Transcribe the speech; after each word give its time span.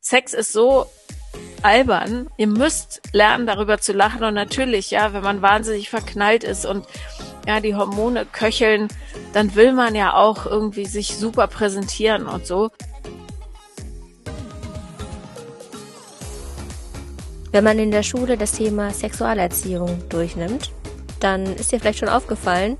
Sex 0.00 0.34
ist 0.34 0.52
so 0.52 0.86
albern. 1.62 2.28
Ihr 2.36 2.46
müsst 2.46 3.00
lernen, 3.12 3.46
darüber 3.46 3.78
zu 3.78 3.92
lachen. 3.92 4.22
Und 4.24 4.34
natürlich, 4.34 4.90
ja, 4.90 5.12
wenn 5.12 5.22
man 5.22 5.42
wahnsinnig 5.42 5.90
verknallt 5.90 6.44
ist 6.44 6.66
und 6.66 6.86
ja, 7.46 7.60
die 7.60 7.74
Hormone 7.74 8.26
köcheln, 8.26 8.88
dann 9.32 9.54
will 9.54 9.72
man 9.72 9.94
ja 9.94 10.14
auch 10.14 10.46
irgendwie 10.46 10.86
sich 10.86 11.16
super 11.16 11.46
präsentieren 11.46 12.26
und 12.26 12.46
so. 12.46 12.70
Wenn 17.52 17.64
man 17.64 17.78
in 17.78 17.90
der 17.90 18.02
Schule 18.02 18.36
das 18.36 18.52
Thema 18.52 18.90
Sexualerziehung 18.90 20.08
durchnimmt, 20.08 20.72
dann 21.20 21.44
ist 21.54 21.70
dir 21.70 21.78
vielleicht 21.78 22.00
schon 22.00 22.08
aufgefallen, 22.08 22.76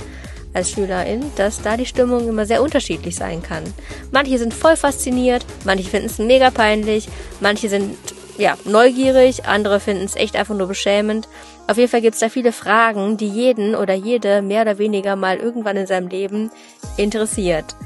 als 0.54 0.70
Schülerin, 0.70 1.20
dass 1.36 1.60
da 1.60 1.76
die 1.76 1.86
Stimmung 1.86 2.28
immer 2.28 2.46
sehr 2.46 2.62
unterschiedlich 2.62 3.16
sein 3.16 3.42
kann. 3.42 3.64
Manche 4.10 4.38
sind 4.38 4.54
voll 4.54 4.76
fasziniert, 4.76 5.44
manche 5.64 5.90
finden 5.90 6.06
es 6.06 6.18
mega 6.18 6.50
peinlich, 6.50 7.08
manche 7.40 7.68
sind 7.68 7.96
ja 8.38 8.56
neugierig, 8.64 9.44
andere 9.46 9.80
finden 9.80 10.04
es 10.04 10.16
echt 10.16 10.36
einfach 10.36 10.54
nur 10.54 10.68
beschämend. 10.68 11.28
Auf 11.66 11.76
jeden 11.76 11.90
Fall 11.90 12.02
gibt 12.02 12.14
es 12.14 12.20
da 12.20 12.28
viele 12.28 12.52
Fragen, 12.52 13.16
die 13.16 13.28
jeden 13.28 13.74
oder 13.74 13.94
jede 13.94 14.42
mehr 14.42 14.62
oder 14.62 14.78
weniger 14.78 15.16
mal 15.16 15.38
irgendwann 15.38 15.76
in 15.76 15.86
seinem 15.86 16.08
Leben 16.08 16.50
interessiert. 16.96 17.76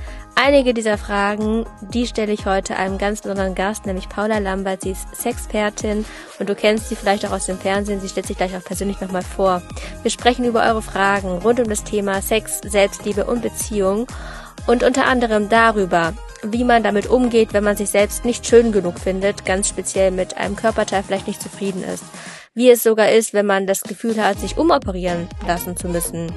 Einige 0.40 0.72
dieser 0.72 0.98
Fragen, 0.98 1.66
die 1.80 2.06
stelle 2.06 2.32
ich 2.32 2.46
heute 2.46 2.76
einem 2.76 2.96
ganz 2.96 3.22
besonderen 3.22 3.56
Gast, 3.56 3.86
nämlich 3.86 4.08
Paula 4.08 4.38
Lambert. 4.38 4.82
Sie 4.82 4.92
ist 4.92 5.16
Sexpertin 5.16 6.04
und 6.38 6.48
du 6.48 6.54
kennst 6.54 6.88
sie 6.88 6.94
vielleicht 6.94 7.26
auch 7.26 7.32
aus 7.32 7.46
dem 7.46 7.58
Fernsehen. 7.58 8.00
Sie 8.00 8.08
stellt 8.08 8.26
sich 8.26 8.36
gleich 8.36 8.56
auch 8.56 8.62
persönlich 8.62 9.00
nochmal 9.00 9.22
vor. 9.22 9.62
Wir 10.02 10.12
sprechen 10.12 10.44
über 10.44 10.62
eure 10.62 10.80
Fragen 10.80 11.38
rund 11.38 11.58
um 11.58 11.68
das 11.68 11.82
Thema 11.82 12.22
Sex, 12.22 12.60
Selbstliebe 12.64 13.24
und 13.24 13.42
Beziehung 13.42 14.06
und 14.68 14.84
unter 14.84 15.06
anderem 15.06 15.48
darüber, 15.48 16.14
wie 16.44 16.62
man 16.62 16.84
damit 16.84 17.08
umgeht, 17.08 17.52
wenn 17.52 17.64
man 17.64 17.76
sich 17.76 17.90
selbst 17.90 18.24
nicht 18.24 18.46
schön 18.46 18.70
genug 18.70 19.00
findet, 19.00 19.44
ganz 19.44 19.68
speziell 19.68 20.12
mit 20.12 20.36
einem 20.36 20.54
Körperteil 20.54 21.02
vielleicht 21.02 21.26
nicht 21.26 21.42
zufrieden 21.42 21.82
ist 21.82 22.04
wie 22.58 22.70
es 22.70 22.82
sogar 22.82 23.08
ist, 23.10 23.34
wenn 23.34 23.46
man 23.46 23.68
das 23.68 23.82
Gefühl 23.82 24.20
hat, 24.20 24.40
sich 24.40 24.56
umoperieren 24.56 25.28
lassen 25.46 25.76
zu 25.76 25.88
müssen. 25.88 26.32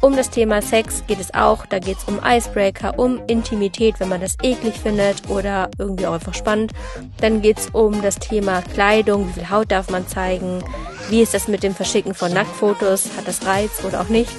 Um 0.00 0.16
das 0.16 0.30
Thema 0.30 0.62
Sex 0.62 1.04
geht 1.06 1.20
es 1.20 1.34
auch, 1.34 1.66
da 1.66 1.78
geht 1.78 1.98
es 1.98 2.04
um 2.04 2.20
Icebreaker, 2.24 2.98
um 2.98 3.20
Intimität, 3.26 4.00
wenn 4.00 4.08
man 4.08 4.22
das 4.22 4.38
eklig 4.42 4.76
findet 4.82 5.28
oder 5.28 5.68
irgendwie 5.78 6.06
auch 6.06 6.14
einfach 6.14 6.32
spannend. 6.32 6.72
Dann 7.20 7.42
geht 7.42 7.58
es 7.58 7.68
um 7.72 8.00
das 8.00 8.18
Thema 8.18 8.62
Kleidung, 8.62 9.28
wie 9.28 9.32
viel 9.34 9.50
Haut 9.50 9.70
darf 9.70 9.90
man 9.90 10.08
zeigen, 10.08 10.64
wie 11.10 11.20
ist 11.20 11.34
das 11.34 11.48
mit 11.48 11.62
dem 11.62 11.74
Verschicken 11.74 12.14
von 12.14 12.32
Nacktfotos, 12.32 13.10
hat 13.18 13.28
das 13.28 13.44
Reiz 13.44 13.84
oder 13.84 14.00
auch 14.00 14.08
nicht 14.08 14.32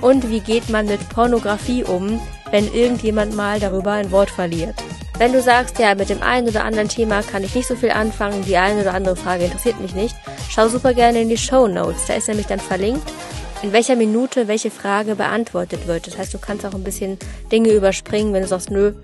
und 0.00 0.30
wie 0.30 0.40
geht 0.40 0.68
man 0.68 0.86
mit 0.86 1.08
Pornografie 1.10 1.84
um, 1.84 2.20
wenn 2.50 2.72
irgendjemand 2.74 3.36
mal 3.36 3.60
darüber 3.60 3.92
ein 3.92 4.10
Wort 4.10 4.30
verliert. 4.30 4.74
Wenn 5.22 5.32
du 5.32 5.40
sagst, 5.40 5.78
ja, 5.78 5.94
mit 5.94 6.08
dem 6.08 6.20
einen 6.20 6.48
oder 6.48 6.64
anderen 6.64 6.88
Thema 6.88 7.22
kann 7.22 7.44
ich 7.44 7.54
nicht 7.54 7.68
so 7.68 7.76
viel 7.76 7.92
anfangen, 7.92 8.44
die 8.44 8.56
eine 8.56 8.80
oder 8.80 8.92
andere 8.92 9.14
Frage 9.14 9.44
interessiert 9.44 9.80
mich 9.80 9.94
nicht, 9.94 10.16
schau 10.50 10.66
super 10.66 10.94
gerne 10.94 11.22
in 11.22 11.28
die 11.28 11.36
Show 11.36 11.68
Notes. 11.68 12.06
Da 12.08 12.14
ist 12.14 12.26
nämlich 12.26 12.48
dann 12.48 12.58
verlinkt, 12.58 13.08
in 13.62 13.72
welcher 13.72 13.94
Minute 13.94 14.48
welche 14.48 14.72
Frage 14.72 15.14
beantwortet 15.14 15.86
wird. 15.86 16.08
Das 16.08 16.18
heißt, 16.18 16.34
du 16.34 16.38
kannst 16.38 16.66
auch 16.66 16.74
ein 16.74 16.82
bisschen 16.82 17.18
Dinge 17.52 17.70
überspringen, 17.70 18.34
wenn 18.34 18.42
du 18.42 18.48
sagst, 18.48 18.72
nö, 18.72 18.94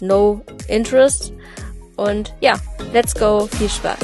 no 0.00 0.40
interest. 0.68 1.34
Und 1.96 2.32
ja, 2.40 2.54
let's 2.94 3.14
go, 3.14 3.46
viel 3.58 3.68
Spaß. 3.68 3.98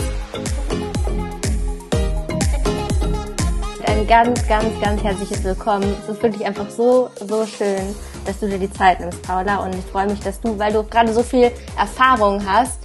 Ein 3.95 4.09
ganz, 4.09 4.49
ganz, 4.49 4.81
ganz 4.81 5.05
herzliches 5.05 5.45
Willkommen. 5.45 5.97
Es 6.03 6.09
ist 6.09 6.21
wirklich 6.21 6.45
einfach 6.45 6.69
so, 6.69 7.11
so 7.29 7.47
schön, 7.47 7.95
dass 8.27 8.41
du 8.41 8.49
dir 8.49 8.59
die 8.59 8.71
Zeit 8.71 8.99
nimmst, 8.99 9.23
Paula. 9.23 9.59
Und 9.59 9.73
ich 9.73 9.85
freue 9.85 10.09
mich, 10.09 10.19
dass 10.19 10.41
du, 10.41 10.59
weil 10.59 10.73
du 10.73 10.83
gerade 10.83 11.15
so 11.15 11.23
viel 11.23 11.53
Erfahrung 11.79 12.45
hast, 12.45 12.81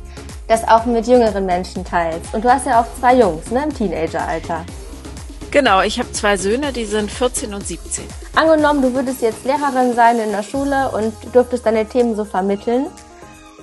das 0.48 0.68
auch 0.68 0.86
mit 0.86 1.08
jüngeren 1.08 1.48
Menschen 1.48 1.84
teilst. 1.84 2.32
Und 2.32 2.46
du 2.46 2.50
hast 2.50 2.68
ja 2.68 2.80
auch 2.80 2.86
zwei 3.00 3.16
Jungs, 3.16 3.50
ne, 3.50 3.64
im 3.64 3.74
Teenageralter. 3.74 4.64
Genau, 5.50 5.82
ich 5.82 5.98
habe 5.98 6.12
zwei 6.12 6.38
Söhne, 6.38 6.72
die 6.72 6.86
sind 6.86 7.10
14 7.10 7.56
und 7.56 7.66
17. 7.66 8.04
Angenommen, 8.36 8.84
du 8.84 8.94
würdest 8.94 9.24
jetzt 9.24 9.44
Lehrerin 9.46 9.96
sein 9.96 10.20
in 10.20 10.32
der 10.32 10.44
Schule 10.44 10.92
und 10.92 11.12
dürftest 11.34 11.66
deine 11.66 11.88
Themen 11.88 12.16
so 12.16 12.24
vermitteln. 12.24 12.86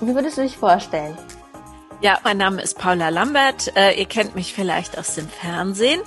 Wie 0.01 0.17
würdest 0.17 0.37
du 0.37 0.43
dich 0.43 0.59
vorstellen? 0.59 1.17
Ja, 2.03 2.21
mein 2.25 2.37
Name 2.37 2.61
ist 2.61 2.79
Paula 2.79 3.09
Lambert. 3.09 3.75
Äh, 3.75 3.99
ihr 3.99 4.05
kennt 4.05 4.35
mich 4.35 4.53
vielleicht 4.53 4.99
aus 4.99 5.15
dem 5.15 5.29
Fernsehen. 5.29 6.01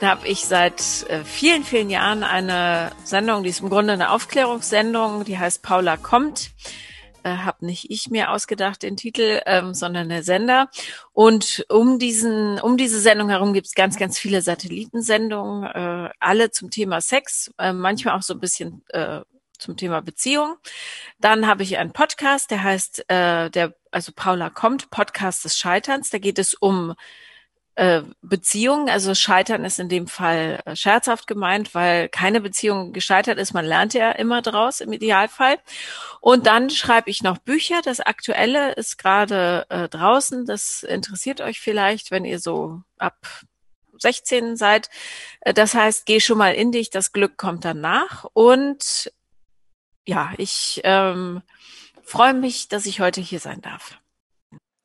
Da 0.00 0.08
habe 0.08 0.26
ich 0.26 0.46
seit 0.46 0.80
äh, 1.10 1.24
vielen, 1.24 1.62
vielen 1.62 1.90
Jahren 1.90 2.24
eine 2.24 2.90
Sendung, 3.04 3.42
die 3.42 3.50
ist 3.50 3.60
im 3.60 3.68
Grunde 3.68 3.92
eine 3.92 4.12
Aufklärungssendung, 4.12 5.24
die 5.24 5.38
heißt 5.38 5.62
Paula 5.62 5.98
kommt. 5.98 6.52
Äh, 7.22 7.36
habe 7.36 7.66
nicht 7.66 7.90
ich 7.90 8.08
mir 8.08 8.30
ausgedacht 8.30 8.82
den 8.82 8.96
Titel, 8.96 9.42
ähm, 9.44 9.74
sondern 9.74 10.08
der 10.08 10.22
Sender. 10.22 10.70
Und 11.12 11.66
um 11.68 11.98
diesen, 11.98 12.58
um 12.58 12.78
diese 12.78 12.98
Sendung 12.98 13.28
herum 13.28 13.52
gibt 13.52 13.66
es 13.66 13.74
ganz, 13.74 13.98
ganz 13.98 14.18
viele 14.18 14.40
Satellitensendungen, 14.40 15.64
äh, 15.64 16.10
alle 16.18 16.50
zum 16.50 16.70
Thema 16.70 17.02
Sex, 17.02 17.52
äh, 17.58 17.74
manchmal 17.74 18.16
auch 18.16 18.22
so 18.22 18.32
ein 18.32 18.40
bisschen 18.40 18.82
äh, 18.88 19.20
zum 19.66 19.76
Thema 19.76 20.00
Beziehung. 20.00 20.56
Dann 21.18 21.46
habe 21.46 21.62
ich 21.62 21.76
einen 21.76 21.92
Podcast, 21.92 22.50
der 22.50 22.62
heißt, 22.62 23.10
äh, 23.10 23.50
der, 23.50 23.74
also 23.90 24.12
Paula 24.14 24.48
kommt, 24.48 24.90
Podcast 24.90 25.44
des 25.44 25.58
Scheiterns. 25.58 26.10
Da 26.10 26.18
geht 26.18 26.38
es 26.38 26.54
um 26.54 26.94
äh, 27.74 28.02
Beziehungen. 28.22 28.88
Also 28.88 29.14
Scheitern 29.14 29.64
ist 29.64 29.78
in 29.78 29.88
dem 29.88 30.06
Fall 30.06 30.60
äh, 30.64 30.76
scherzhaft 30.76 31.26
gemeint, 31.26 31.74
weil 31.74 32.08
keine 32.08 32.40
Beziehung 32.40 32.92
gescheitert 32.92 33.38
ist. 33.38 33.52
Man 33.52 33.66
lernt 33.66 33.92
ja 33.92 34.12
immer 34.12 34.40
draus 34.40 34.80
im 34.80 34.92
Idealfall. 34.92 35.58
Und 36.20 36.46
dann 36.46 36.70
schreibe 36.70 37.10
ich 37.10 37.22
noch 37.22 37.38
Bücher. 37.38 37.82
Das 37.82 38.00
Aktuelle 38.00 38.72
ist 38.72 38.98
gerade 38.98 39.66
äh, 39.68 39.88
draußen. 39.88 40.46
Das 40.46 40.84
interessiert 40.84 41.40
euch 41.40 41.60
vielleicht, 41.60 42.10
wenn 42.10 42.24
ihr 42.24 42.38
so 42.38 42.80
ab 42.98 43.16
16 43.98 44.56
seid. 44.56 44.88
Äh, 45.40 45.54
das 45.54 45.74
heißt, 45.74 46.06
geh 46.06 46.20
schon 46.20 46.38
mal 46.38 46.54
in 46.54 46.72
dich, 46.72 46.90
das 46.90 47.12
Glück 47.12 47.36
kommt 47.36 47.64
danach. 47.64 48.24
Und 48.32 49.12
ja, 50.06 50.30
ich 50.38 50.80
ähm, 50.84 51.42
freue 52.02 52.34
mich, 52.34 52.68
dass 52.68 52.86
ich 52.86 53.00
heute 53.00 53.20
hier 53.20 53.40
sein 53.40 53.60
darf. 53.60 53.98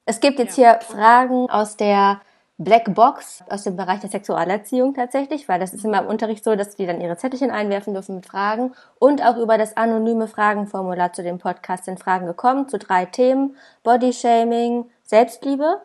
Es 0.06 0.20
gibt 0.20 0.40
jetzt 0.40 0.56
hier 0.56 0.80
Fragen 0.82 1.50
aus 1.50 1.78
der 1.78 2.22
Black 2.58 2.94
Box, 2.94 3.44
aus 3.50 3.64
dem 3.64 3.76
Bereich 3.76 4.02
der 4.02 4.10
Sexualerziehung 4.10 4.94
tatsächlich, 4.94 5.48
weil 5.48 5.60
das 5.60 5.74
ist 5.74 5.84
immer 5.84 6.00
im 6.02 6.08
Unterricht 6.08 6.44
so, 6.44 6.56
dass 6.56 6.76
die 6.76 6.86
dann 6.86 7.02
ihre 7.02 7.18
Zettelchen 7.18 7.50
einwerfen 7.50 7.94
dürfen 7.94 8.16
mit 8.16 8.26
Fragen 8.26 8.74
und 9.00 9.24
auch 9.26 9.38
über 9.38 9.58
das 9.58 9.78
anonyme 9.78 10.28
Fragenformular 10.28 11.14
zu 11.14 11.24
dem 11.24 11.40
Podcast 11.40 11.86
sind 11.86 12.00
Fragen 12.00 12.28
gekommen 12.28 12.70
zu 12.70 12.78
drei 12.78 13.06
Themen, 13.06 13.56
Bodyshaming, 13.84 14.86
Selbstliebe, 15.04 15.82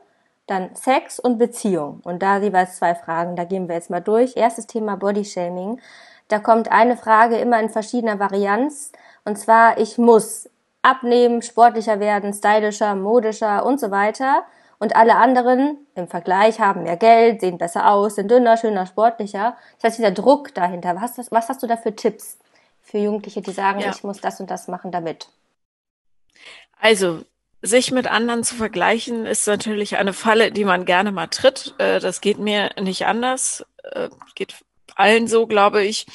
dann 0.46 0.74
Sex 0.74 1.18
und 1.18 1.38
Beziehung. 1.38 2.00
Und 2.04 2.22
da 2.22 2.38
jeweils 2.38 2.76
zwei 2.76 2.94
Fragen, 2.94 3.36
da 3.36 3.44
gehen 3.44 3.68
wir 3.68 3.74
jetzt 3.74 3.90
mal 3.90 4.00
durch. 4.00 4.36
Erstes 4.36 4.66
Thema 4.66 4.96
Bodyshaming. 4.96 5.80
Da 6.28 6.40
kommt 6.40 6.70
eine 6.70 6.96
Frage 6.96 7.36
immer 7.36 7.60
in 7.60 7.70
verschiedener 7.70 8.18
Varianz. 8.18 8.92
Und 9.26 9.36
zwar, 9.36 9.78
ich 9.78 9.98
muss 9.98 10.48
abnehmen, 10.82 11.42
sportlicher 11.42 11.98
werden, 11.98 12.32
stylischer, 12.32 12.94
modischer 12.94 13.66
und 13.66 13.80
so 13.80 13.90
weiter. 13.90 14.44
Und 14.78 14.94
alle 14.94 15.16
anderen 15.16 15.78
im 15.96 16.06
Vergleich 16.06 16.60
haben 16.60 16.84
mehr 16.84 16.96
Geld, 16.96 17.40
sehen 17.40 17.58
besser 17.58 17.90
aus, 17.90 18.14
sind 18.14 18.30
dünner, 18.30 18.56
schöner, 18.56 18.86
sportlicher. 18.86 19.56
Das 19.76 19.84
heißt, 19.84 19.98
dieser 19.98 20.12
Druck 20.12 20.54
dahinter, 20.54 20.94
was, 20.94 21.18
hast, 21.18 21.32
was 21.32 21.48
hast 21.48 21.62
du 21.62 21.66
da 21.66 21.76
für 21.76 21.96
Tipps 21.96 22.38
für 22.82 22.98
Jugendliche, 22.98 23.42
die 23.42 23.50
sagen, 23.50 23.80
ja. 23.80 23.90
ich 23.90 24.04
muss 24.04 24.20
das 24.20 24.38
und 24.38 24.48
das 24.48 24.68
machen 24.68 24.92
damit? 24.92 25.26
Also, 26.80 27.22
sich 27.62 27.90
mit 27.90 28.06
anderen 28.06 28.44
zu 28.44 28.54
vergleichen, 28.54 29.26
ist 29.26 29.48
natürlich 29.48 29.96
eine 29.96 30.12
Falle, 30.12 30.52
die 30.52 30.64
man 30.64 30.84
gerne 30.84 31.10
mal 31.10 31.26
tritt. 31.26 31.74
Äh, 31.78 31.98
das 31.98 32.20
geht 32.20 32.38
mir 32.38 32.70
nicht 32.80 33.06
anders. 33.06 33.66
Äh, 33.82 34.08
geht 34.36 34.54
allen 34.94 35.26
so, 35.26 35.48
glaube 35.48 35.82
ich. 35.82 36.06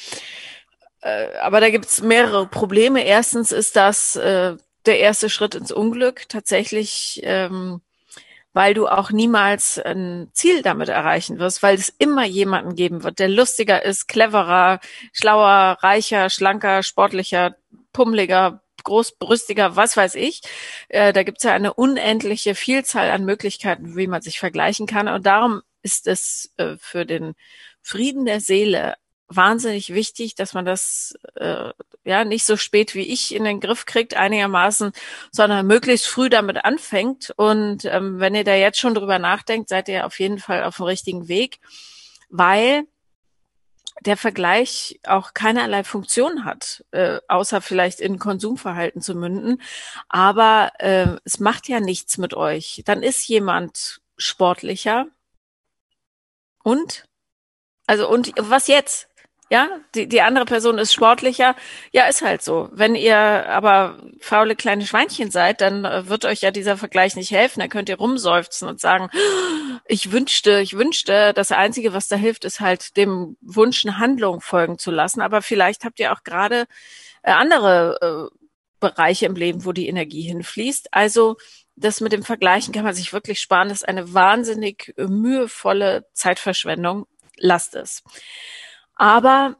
Äh, 1.02 1.36
aber 1.40 1.60
da 1.60 1.70
gibt 1.70 1.86
es 1.86 2.00
mehrere 2.00 2.46
Probleme. 2.46 3.04
Erstens 3.04 3.52
ist 3.52 3.76
das 3.76 4.16
äh, 4.16 4.56
der 4.86 4.98
erste 5.00 5.28
Schritt 5.28 5.54
ins 5.54 5.72
Unglück, 5.72 6.28
tatsächlich, 6.28 7.20
ähm, 7.24 7.82
weil 8.52 8.74
du 8.74 8.86
auch 8.88 9.10
niemals 9.10 9.78
ein 9.78 10.30
Ziel 10.32 10.62
damit 10.62 10.88
erreichen 10.88 11.38
wirst, 11.38 11.62
weil 11.62 11.76
es 11.76 11.88
immer 11.88 12.24
jemanden 12.24 12.76
geben 12.76 13.02
wird, 13.02 13.18
der 13.18 13.28
lustiger 13.28 13.84
ist, 13.84 14.08
cleverer, 14.08 14.80
schlauer, 15.12 15.78
reicher, 15.80 16.30
schlanker, 16.30 16.82
sportlicher, 16.82 17.56
pummeliger, 17.92 18.62
großbrüstiger, 18.84 19.76
was 19.76 19.96
weiß 19.96 20.14
ich. 20.16 20.42
Äh, 20.88 21.12
da 21.12 21.22
gibt 21.22 21.38
es 21.38 21.44
ja 21.44 21.52
eine 21.52 21.74
unendliche 21.74 22.54
Vielzahl 22.54 23.10
an 23.10 23.24
Möglichkeiten, 23.24 23.96
wie 23.96 24.06
man 24.06 24.22
sich 24.22 24.38
vergleichen 24.38 24.86
kann. 24.86 25.08
Und 25.08 25.26
darum 25.26 25.62
ist 25.82 26.06
es 26.06 26.52
äh, 26.58 26.76
für 26.78 27.06
den 27.06 27.34
Frieden 27.80 28.24
der 28.26 28.40
Seele 28.40 28.94
wahnsinnig 29.36 29.92
wichtig, 29.94 30.34
dass 30.34 30.54
man 30.54 30.64
das 30.64 31.14
äh, 31.34 31.70
ja 32.04 32.24
nicht 32.24 32.44
so 32.44 32.56
spät 32.56 32.94
wie 32.94 33.12
ich 33.12 33.34
in 33.34 33.44
den 33.44 33.60
Griff 33.60 33.86
kriegt 33.86 34.14
einigermaßen, 34.14 34.92
sondern 35.30 35.66
möglichst 35.66 36.06
früh 36.06 36.28
damit 36.28 36.64
anfängt. 36.64 37.32
Und 37.36 37.84
ähm, 37.84 38.18
wenn 38.18 38.34
ihr 38.34 38.44
da 38.44 38.54
jetzt 38.54 38.78
schon 38.78 38.94
drüber 38.94 39.18
nachdenkt, 39.18 39.68
seid 39.68 39.88
ihr 39.88 40.06
auf 40.06 40.18
jeden 40.18 40.38
Fall 40.38 40.64
auf 40.64 40.76
dem 40.76 40.86
richtigen 40.86 41.28
Weg, 41.28 41.58
weil 42.28 42.84
der 44.00 44.16
Vergleich 44.16 44.98
auch 45.04 45.34
keinerlei 45.34 45.84
Funktion 45.84 46.44
hat, 46.44 46.84
äh, 46.90 47.20
außer 47.28 47.60
vielleicht 47.60 48.00
in 48.00 48.18
Konsumverhalten 48.18 49.00
zu 49.00 49.14
münden. 49.14 49.62
Aber 50.08 50.72
äh, 50.78 51.16
es 51.24 51.38
macht 51.38 51.68
ja 51.68 51.78
nichts 51.78 52.18
mit 52.18 52.34
euch. 52.34 52.82
Dann 52.84 53.02
ist 53.02 53.28
jemand 53.28 54.00
sportlicher. 54.16 55.06
Und? 56.62 57.04
Also, 57.86 58.08
und 58.08 58.32
was 58.38 58.66
jetzt? 58.66 59.08
Ja, 59.52 59.68
die, 59.94 60.08
die 60.08 60.22
andere 60.22 60.46
Person 60.46 60.78
ist 60.78 60.94
sportlicher. 60.94 61.54
Ja, 61.92 62.06
ist 62.06 62.22
halt 62.22 62.40
so. 62.40 62.70
Wenn 62.72 62.94
ihr 62.94 63.18
aber 63.18 63.98
faule 64.18 64.56
kleine 64.56 64.86
Schweinchen 64.86 65.30
seid, 65.30 65.60
dann 65.60 65.84
äh, 65.84 66.08
wird 66.08 66.24
euch 66.24 66.40
ja 66.40 66.50
dieser 66.50 66.78
Vergleich 66.78 67.16
nicht 67.16 67.32
helfen. 67.32 67.60
Dann 67.60 67.68
könnt 67.68 67.90
ihr 67.90 67.98
rumseufzen 67.98 68.66
und 68.66 68.80
sagen, 68.80 69.10
ich 69.86 70.10
wünschte, 70.10 70.60
ich 70.60 70.78
wünschte, 70.78 71.34
das 71.34 71.52
Einzige, 71.52 71.92
was 71.92 72.08
da 72.08 72.16
hilft, 72.16 72.46
ist 72.46 72.60
halt 72.60 72.96
dem 72.96 73.36
Wunsch, 73.42 73.84
eine 73.84 73.98
Handlung 73.98 74.40
folgen 74.40 74.78
zu 74.78 74.90
lassen. 74.90 75.20
Aber 75.20 75.42
vielleicht 75.42 75.84
habt 75.84 76.00
ihr 76.00 76.14
auch 76.14 76.24
gerade 76.24 76.64
äh, 77.22 77.32
andere 77.32 78.30
äh, 78.32 78.36
Bereiche 78.80 79.26
im 79.26 79.34
Leben, 79.34 79.66
wo 79.66 79.72
die 79.72 79.86
Energie 79.86 80.22
hinfließt. 80.22 80.94
Also 80.94 81.36
das 81.76 82.00
mit 82.00 82.12
dem 82.12 82.22
Vergleichen 82.22 82.72
kann 82.72 82.84
man 82.84 82.94
sich 82.94 83.12
wirklich 83.12 83.38
sparen. 83.38 83.68
Das 83.68 83.82
ist 83.82 83.88
eine 83.88 84.14
wahnsinnig 84.14 84.94
mühevolle 84.96 86.06
Zeitverschwendung. 86.14 87.06
Lasst 87.36 87.74
es. 87.74 88.02
Aber 88.94 89.56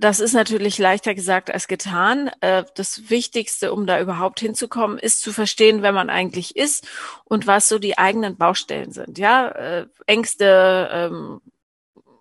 das 0.00 0.18
ist 0.18 0.32
natürlich 0.32 0.78
leichter 0.78 1.14
gesagt 1.14 1.50
als 1.52 1.68
getan. 1.68 2.30
Äh, 2.40 2.64
das 2.74 3.10
Wichtigste, 3.10 3.72
um 3.72 3.86
da 3.86 4.00
überhaupt 4.00 4.40
hinzukommen, 4.40 4.98
ist 4.98 5.20
zu 5.20 5.30
verstehen, 5.30 5.82
wer 5.82 5.92
man 5.92 6.08
eigentlich 6.08 6.56
ist 6.56 6.88
und 7.24 7.46
was 7.46 7.68
so 7.68 7.78
die 7.78 7.98
eigenen 7.98 8.36
Baustellen 8.36 8.92
sind. 8.92 9.18
Ja, 9.18 9.48
äh, 9.48 9.86
Ängste, 10.06 10.88
ähm, 10.90 11.40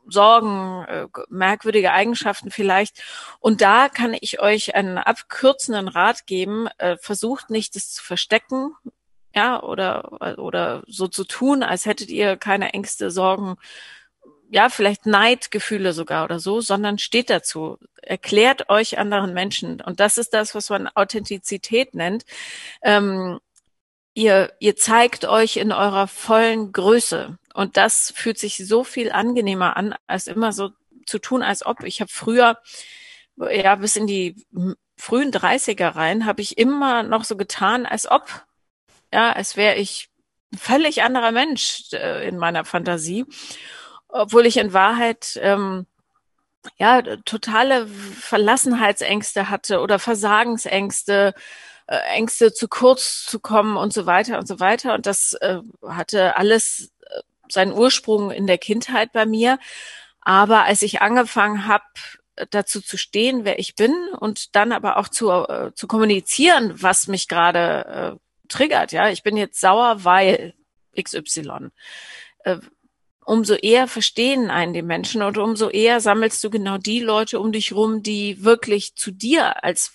Sorgen, 0.08 0.84
äh, 0.86 1.08
merkwürdige 1.30 1.94
Eigenschaften 1.94 2.52
vielleicht. 2.52 3.02
Und 3.40 3.62
da 3.62 3.88
kann 3.88 4.14
ich 4.20 4.42
euch 4.42 4.76
einen 4.76 4.98
abkürzenden 4.98 5.88
Rat 5.88 6.26
geben. 6.26 6.68
Versucht 7.00 7.50
nicht, 7.52 7.76
das 7.76 7.94
zu 7.94 8.04
verstecken, 8.04 8.74
ja, 9.36 9.62
oder, 9.62 10.40
oder 10.40 10.82
so 10.88 11.08
zu 11.08 11.26
tun, 11.26 11.62
als 11.62 11.86
hättet 11.86 12.10
ihr 12.10 12.38
keine 12.38 12.74
Ängste, 12.74 13.12
Sorgen, 13.12 13.58
ja, 14.52 14.70
vielleicht 14.70 15.06
Neidgefühle 15.06 15.94
sogar 15.94 16.26
oder 16.26 16.40
so, 16.40 16.60
sondern 16.62 16.98
steht 16.98 17.30
dazu. 17.30 17.78
Erklärt 18.02 18.70
euch 18.70 18.98
anderen 18.98 19.34
Menschen. 19.34 19.80
Und 19.82 20.00
das 20.00 20.18
ist 20.18 20.34
das, 20.34 20.56
was 20.56 20.70
man 20.70 20.88
Authentizität 20.88 21.94
nennt. 21.94 22.26
Ähm, 22.82 23.40
ihr, 24.16 24.52
ihr 24.60 24.76
zeigt 24.76 25.26
euch 25.26 25.58
in 25.58 25.72
eurer 25.72 26.08
vollen 26.08 26.72
Größe. 26.72 27.38
Und 27.54 27.78
das 27.78 28.12
fühlt 28.16 28.40
sich 28.40 28.58
so 28.58 28.84
viel 28.84 29.12
angenehmer 29.12 29.78
an, 29.78 29.96
als 30.08 30.28
immer 30.28 30.52
so 30.52 30.72
zu 31.06 31.20
tun, 31.20 31.44
als 31.44 31.64
ob. 31.66 31.84
Ich 31.84 32.02
habe 32.02 32.12
früher, 32.12 32.58
ja, 33.38 33.76
bis 33.76 33.96
in 33.96 34.08
die 34.08 34.36
frühen 34.98 35.32
30er 35.32 35.96
rein, 35.96 36.26
habe 36.26 36.42
ich 36.42 36.58
immer 36.58 37.04
noch 37.04 37.24
so 37.24 37.38
getan, 37.38 37.86
als 37.86 38.10
ob, 38.10 38.46
ja, 39.14 39.32
als 39.32 39.58
wäre 39.58 39.76
ich 39.76 40.10
ein 40.52 40.58
völlig 40.58 41.04
anderer 41.04 41.32
Mensch 41.32 41.94
äh, 41.94 42.28
in 42.28 42.38
meiner 42.38 42.66
Fantasie 42.66 43.26
obwohl 44.10 44.46
ich 44.46 44.58
in 44.58 44.74
Wahrheit 44.74 45.40
ähm, 45.42 45.86
ja 46.78 47.02
totale 47.26 47.88
Verlassenheitsängste 47.88 49.50
hatte 49.50 49.80
oder 49.80 50.00
Versagensängste, 50.00 51.34
äh, 51.88 51.98
Ängste 52.16 52.54
zu 52.54 52.68
kurz 52.68 53.26
zu 53.26 53.40
kommen 53.40 53.78
und 53.78 53.94
so 53.94 54.06
weiter 54.06 54.40
und 54.40 54.48
so 54.48 54.60
weiter. 54.60 54.96
Und 54.96 55.06
das 55.06 55.34
äh, 55.34 55.60
hatte 55.88 56.36
alles 56.36 56.92
äh, 57.02 57.22
seinen 57.48 57.74
Ursprung 57.74 58.32
in 58.32 58.48
der 58.48 58.58
Kindheit 58.58 59.12
bei 59.14 59.26
mir. 59.26 59.60
Aber 60.22 60.66
als 60.66 60.82
ich 60.82 61.02
angefangen 61.02 61.68
habe, 61.68 61.86
dazu 62.52 62.82
zu 62.82 62.98
stehen, 62.98 63.46
wer 63.46 63.60
ich 63.60 63.76
bin 63.76 63.94
und 64.20 64.56
dann 64.56 64.72
aber 64.72 64.98
auch 64.98 65.08
zu, 65.08 65.30
äh, 65.30 65.74
zu 65.74 65.88
kommunizieren, 65.88 66.82
was 66.82 67.08
mich 67.08 67.28
gerade 67.28 68.18
äh, 68.18 68.48
triggert. 68.48 68.92
Ja, 68.92 69.10
ich 69.10 69.24
bin 69.24 69.38
jetzt 69.38 69.60
sauer, 69.60 70.04
weil 70.04 70.54
XY. 71.00 71.70
Äh, 72.44 72.58
umso 73.30 73.54
eher 73.54 73.88
verstehen 73.88 74.50
einen 74.50 74.74
die 74.74 74.82
Menschen 74.82 75.22
und 75.22 75.38
umso 75.38 75.70
eher 75.70 76.02
sammelst 76.02 76.44
du 76.44 76.50
genau 76.50 76.80
die 76.80 77.00
Leute 77.00 77.40
um 77.40 77.52
dich 77.52 77.74
rum, 77.74 78.02
die 78.02 78.44
wirklich 78.44 78.96
zu 78.96 79.12
dir 79.12 79.64
als 79.64 79.92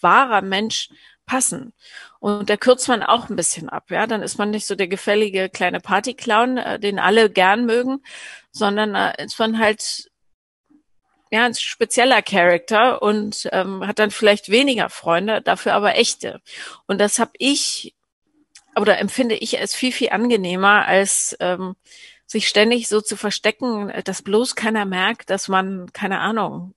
wahrer 0.00 0.42
Mensch 0.42 0.88
passen. 1.24 1.72
Und 2.18 2.50
da 2.50 2.56
kürzt 2.56 2.88
man 2.88 3.04
auch 3.04 3.28
ein 3.28 3.36
bisschen 3.36 3.68
ab, 3.68 3.90
ja. 3.90 4.08
Dann 4.08 4.22
ist 4.22 4.38
man 4.38 4.50
nicht 4.50 4.66
so 4.66 4.74
der 4.74 4.88
gefällige 4.88 5.48
kleine 5.48 5.78
Partyclown, 5.78 6.58
äh, 6.58 6.80
den 6.80 6.98
alle 6.98 7.30
gern 7.30 7.64
mögen, 7.64 8.02
sondern 8.50 8.96
äh, 8.96 9.24
ist 9.24 9.38
man 9.38 9.58
halt 9.60 10.10
ja 11.30 11.44
ein 11.44 11.54
spezieller 11.54 12.22
Charakter 12.22 13.02
und 13.02 13.48
ähm, 13.52 13.86
hat 13.86 14.00
dann 14.00 14.10
vielleicht 14.10 14.50
weniger 14.50 14.90
Freunde, 14.90 15.42
dafür 15.42 15.74
aber 15.74 15.94
echte. 15.94 16.40
Und 16.86 17.00
das 17.00 17.20
habe 17.20 17.32
ich 17.38 17.94
oder 18.76 18.98
empfinde 18.98 19.36
ich 19.36 19.60
als 19.60 19.76
viel 19.76 19.92
viel 19.92 20.10
angenehmer 20.10 20.86
als 20.86 21.36
ähm, 21.38 21.76
sich 22.26 22.48
ständig 22.48 22.88
so 22.88 23.00
zu 23.00 23.16
verstecken, 23.16 23.92
dass 24.04 24.22
bloß 24.22 24.54
keiner 24.54 24.84
merkt, 24.84 25.30
dass 25.30 25.48
man, 25.48 25.92
keine 25.92 26.20
Ahnung, 26.20 26.74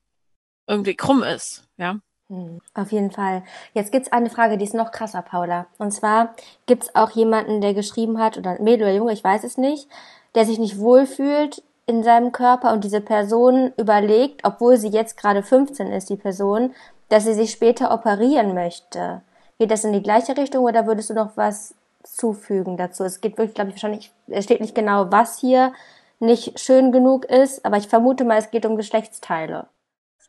irgendwie 0.68 0.96
krumm 0.96 1.24
ist, 1.24 1.64
ja. 1.78 2.00
Hm, 2.30 2.60
auf 2.74 2.92
jeden 2.92 3.12
Fall. 3.12 3.44
Jetzt 3.74 3.92
gibt's 3.92 4.12
eine 4.12 4.30
Frage, 4.30 4.58
die 4.58 4.66
ist 4.66 4.74
noch 4.74 4.92
krasser, 4.92 5.22
Paula. 5.22 5.68
Und 5.78 5.92
zwar 5.92 6.36
gibt's 6.66 6.94
auch 6.94 7.12
jemanden, 7.12 7.62
der 7.62 7.74
geschrieben 7.74 8.20
hat, 8.20 8.38
oder 8.38 8.62
Mädel 8.62 8.88
oder 8.88 8.96
Junge, 8.96 9.14
ich 9.14 9.24
weiß 9.24 9.44
es 9.46 9.58
nicht, 9.58 9.88
der 10.36 10.46
sich 10.46 10.60
nicht 10.60 10.78
wohlfühlt 10.78 11.64
in 11.86 12.04
seinem 12.04 12.34
Körper 12.34 12.74
und 12.74 12.84
diese 12.84 13.00
Person 13.00 13.72
überlegt, 13.78 14.42
obwohl 14.44 14.76
sie 14.76 14.90
jetzt 14.90 15.16
gerade 15.16 15.42
15 15.42 15.88
ist, 15.88 16.10
die 16.10 16.18
Person, 16.18 16.76
dass 17.08 17.24
sie 17.24 17.34
sich 17.34 17.52
später 17.52 17.94
operieren 17.94 18.54
möchte. 18.54 19.22
Geht 19.58 19.72
das 19.72 19.86
in 19.86 19.94
die 19.94 20.04
gleiche 20.04 20.36
Richtung 20.36 20.66
oder 20.66 20.86
würdest 20.86 21.10
du 21.10 21.14
noch 21.14 21.38
was 21.38 21.74
zufügen 22.16 22.78
dazu. 22.78 23.04
Es 23.04 23.22
geht 23.22 23.38
wirklich, 23.38 23.56
glaube 23.56 23.70
ich, 23.70 23.76
wahrscheinlich, 23.76 24.12
es 24.28 24.46
steht 24.46 24.62
nicht 24.62 24.76
genau, 24.76 25.12
was 25.12 25.40
hier 25.40 25.74
nicht 26.20 26.60
schön 26.60 26.92
genug 26.92 27.26
ist, 27.26 27.66
aber 27.66 27.78
ich 27.78 27.88
vermute 27.88 28.24
mal, 28.24 28.38
es 28.38 28.52
geht 28.52 28.66
um 28.66 28.76
Geschlechtsteile. 28.76 29.68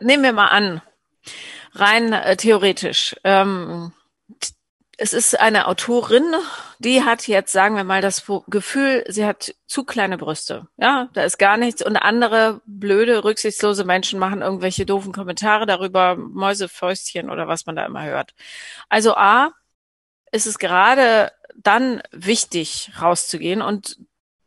Nehmen 0.00 0.22
wir 0.22 0.32
mal 0.32 0.48
an, 0.48 0.82
rein 1.72 2.12
äh, 2.12 2.36
theoretisch. 2.36 3.16
Ähm, 3.24 3.92
es 5.00 5.12
ist 5.12 5.38
eine 5.38 5.68
Autorin, 5.68 6.34
die 6.80 7.04
hat 7.04 7.28
jetzt, 7.28 7.52
sagen 7.52 7.76
wir 7.76 7.84
mal, 7.84 8.02
das 8.02 8.24
Gefühl, 8.48 9.04
sie 9.08 9.24
hat 9.24 9.54
zu 9.66 9.84
kleine 9.84 10.18
Brüste. 10.18 10.66
Ja, 10.76 11.08
da 11.12 11.22
ist 11.22 11.38
gar 11.38 11.56
nichts. 11.56 11.82
Und 11.86 11.96
andere 11.96 12.60
blöde, 12.66 13.22
rücksichtslose 13.22 13.84
Menschen 13.84 14.18
machen 14.18 14.42
irgendwelche 14.42 14.86
doofen 14.86 15.12
Kommentare 15.12 15.66
darüber, 15.66 16.16
Mäusefäustchen 16.16 17.30
oder 17.30 17.46
was 17.46 17.64
man 17.64 17.76
da 17.76 17.86
immer 17.86 18.04
hört. 18.04 18.34
Also 18.88 19.14
A, 19.14 19.52
ist 20.32 20.46
es 20.46 20.58
gerade 20.58 21.30
dann 21.62 22.02
wichtig, 22.12 22.90
rauszugehen 23.00 23.62
und 23.62 23.98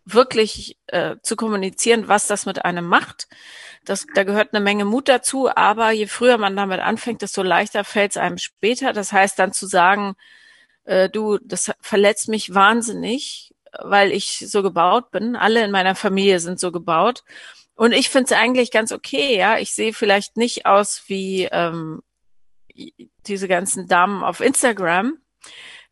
wirklich 0.05 0.77
äh, 0.87 1.17
zu 1.21 1.36
kommunizieren, 1.36 2.07
was 2.07 2.27
das 2.27 2.45
mit 2.45 2.65
einem 2.65 2.88
macht. 2.88 3.27
Das, 3.86 4.05
da 4.13 4.24
gehört 4.24 4.53
eine 4.53 4.63
Menge 4.63 4.86
Mut 4.86 5.09
dazu, 5.09 5.50
aber 5.50 5.91
je 5.91 6.07
früher 6.07 6.38
man 6.38 6.55
damit 6.55 6.79
anfängt, 6.79 7.21
desto 7.21 7.43
leichter 7.43 7.83
fällt 7.83 8.12
es 8.12 8.17
einem 8.17 8.38
später. 8.38 8.93
Das 8.93 9.12
heißt 9.12 9.38
dann 9.38 9.53
zu 9.53 9.67
sagen, 9.67 10.15
äh, 10.86 11.09
du, 11.09 11.38
das 11.39 11.71
verletzt 11.81 12.29
mich 12.29 12.53
wahnsinnig, 12.53 13.53
weil 13.79 14.12
ich 14.12 14.45
so 14.47 14.63
gebaut 14.63 15.12
bin. 15.12 15.36
Alle 15.36 15.63
in 15.63 15.71
meiner 15.71 15.95
Familie 15.95 16.39
sind 16.39 16.59
so 16.59 16.71
gebaut. 16.71 17.24
Und 17.75 17.93
ich 17.93 18.09
finde 18.09 18.25
es 18.25 18.39
eigentlich 18.39 18.71
ganz 18.71 18.91
okay, 18.91 19.38
ja. 19.38 19.57
Ich 19.57 19.74
sehe 19.74 19.93
vielleicht 19.93 20.38
nicht 20.38 20.65
aus 20.65 21.03
wie 21.07 21.47
ähm, 21.51 22.01
diese 23.27 23.47
ganzen 23.47 23.88
Damen 23.88 24.24
auf 24.24 24.39
Instagram, 24.39 25.17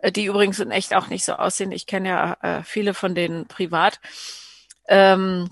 die 0.04 0.26
übrigens 0.26 0.60
in 0.60 0.72
echt 0.72 0.94
auch 0.96 1.08
nicht 1.08 1.26
so 1.26 1.34
aussehen. 1.34 1.72
Ich 1.72 1.86
kenne 1.86 2.10
ja 2.10 2.38
äh, 2.42 2.64
viele 2.64 2.94
von 2.94 3.16
denen 3.16 3.48
privat. 3.48 4.00
Ähm, 4.88 5.50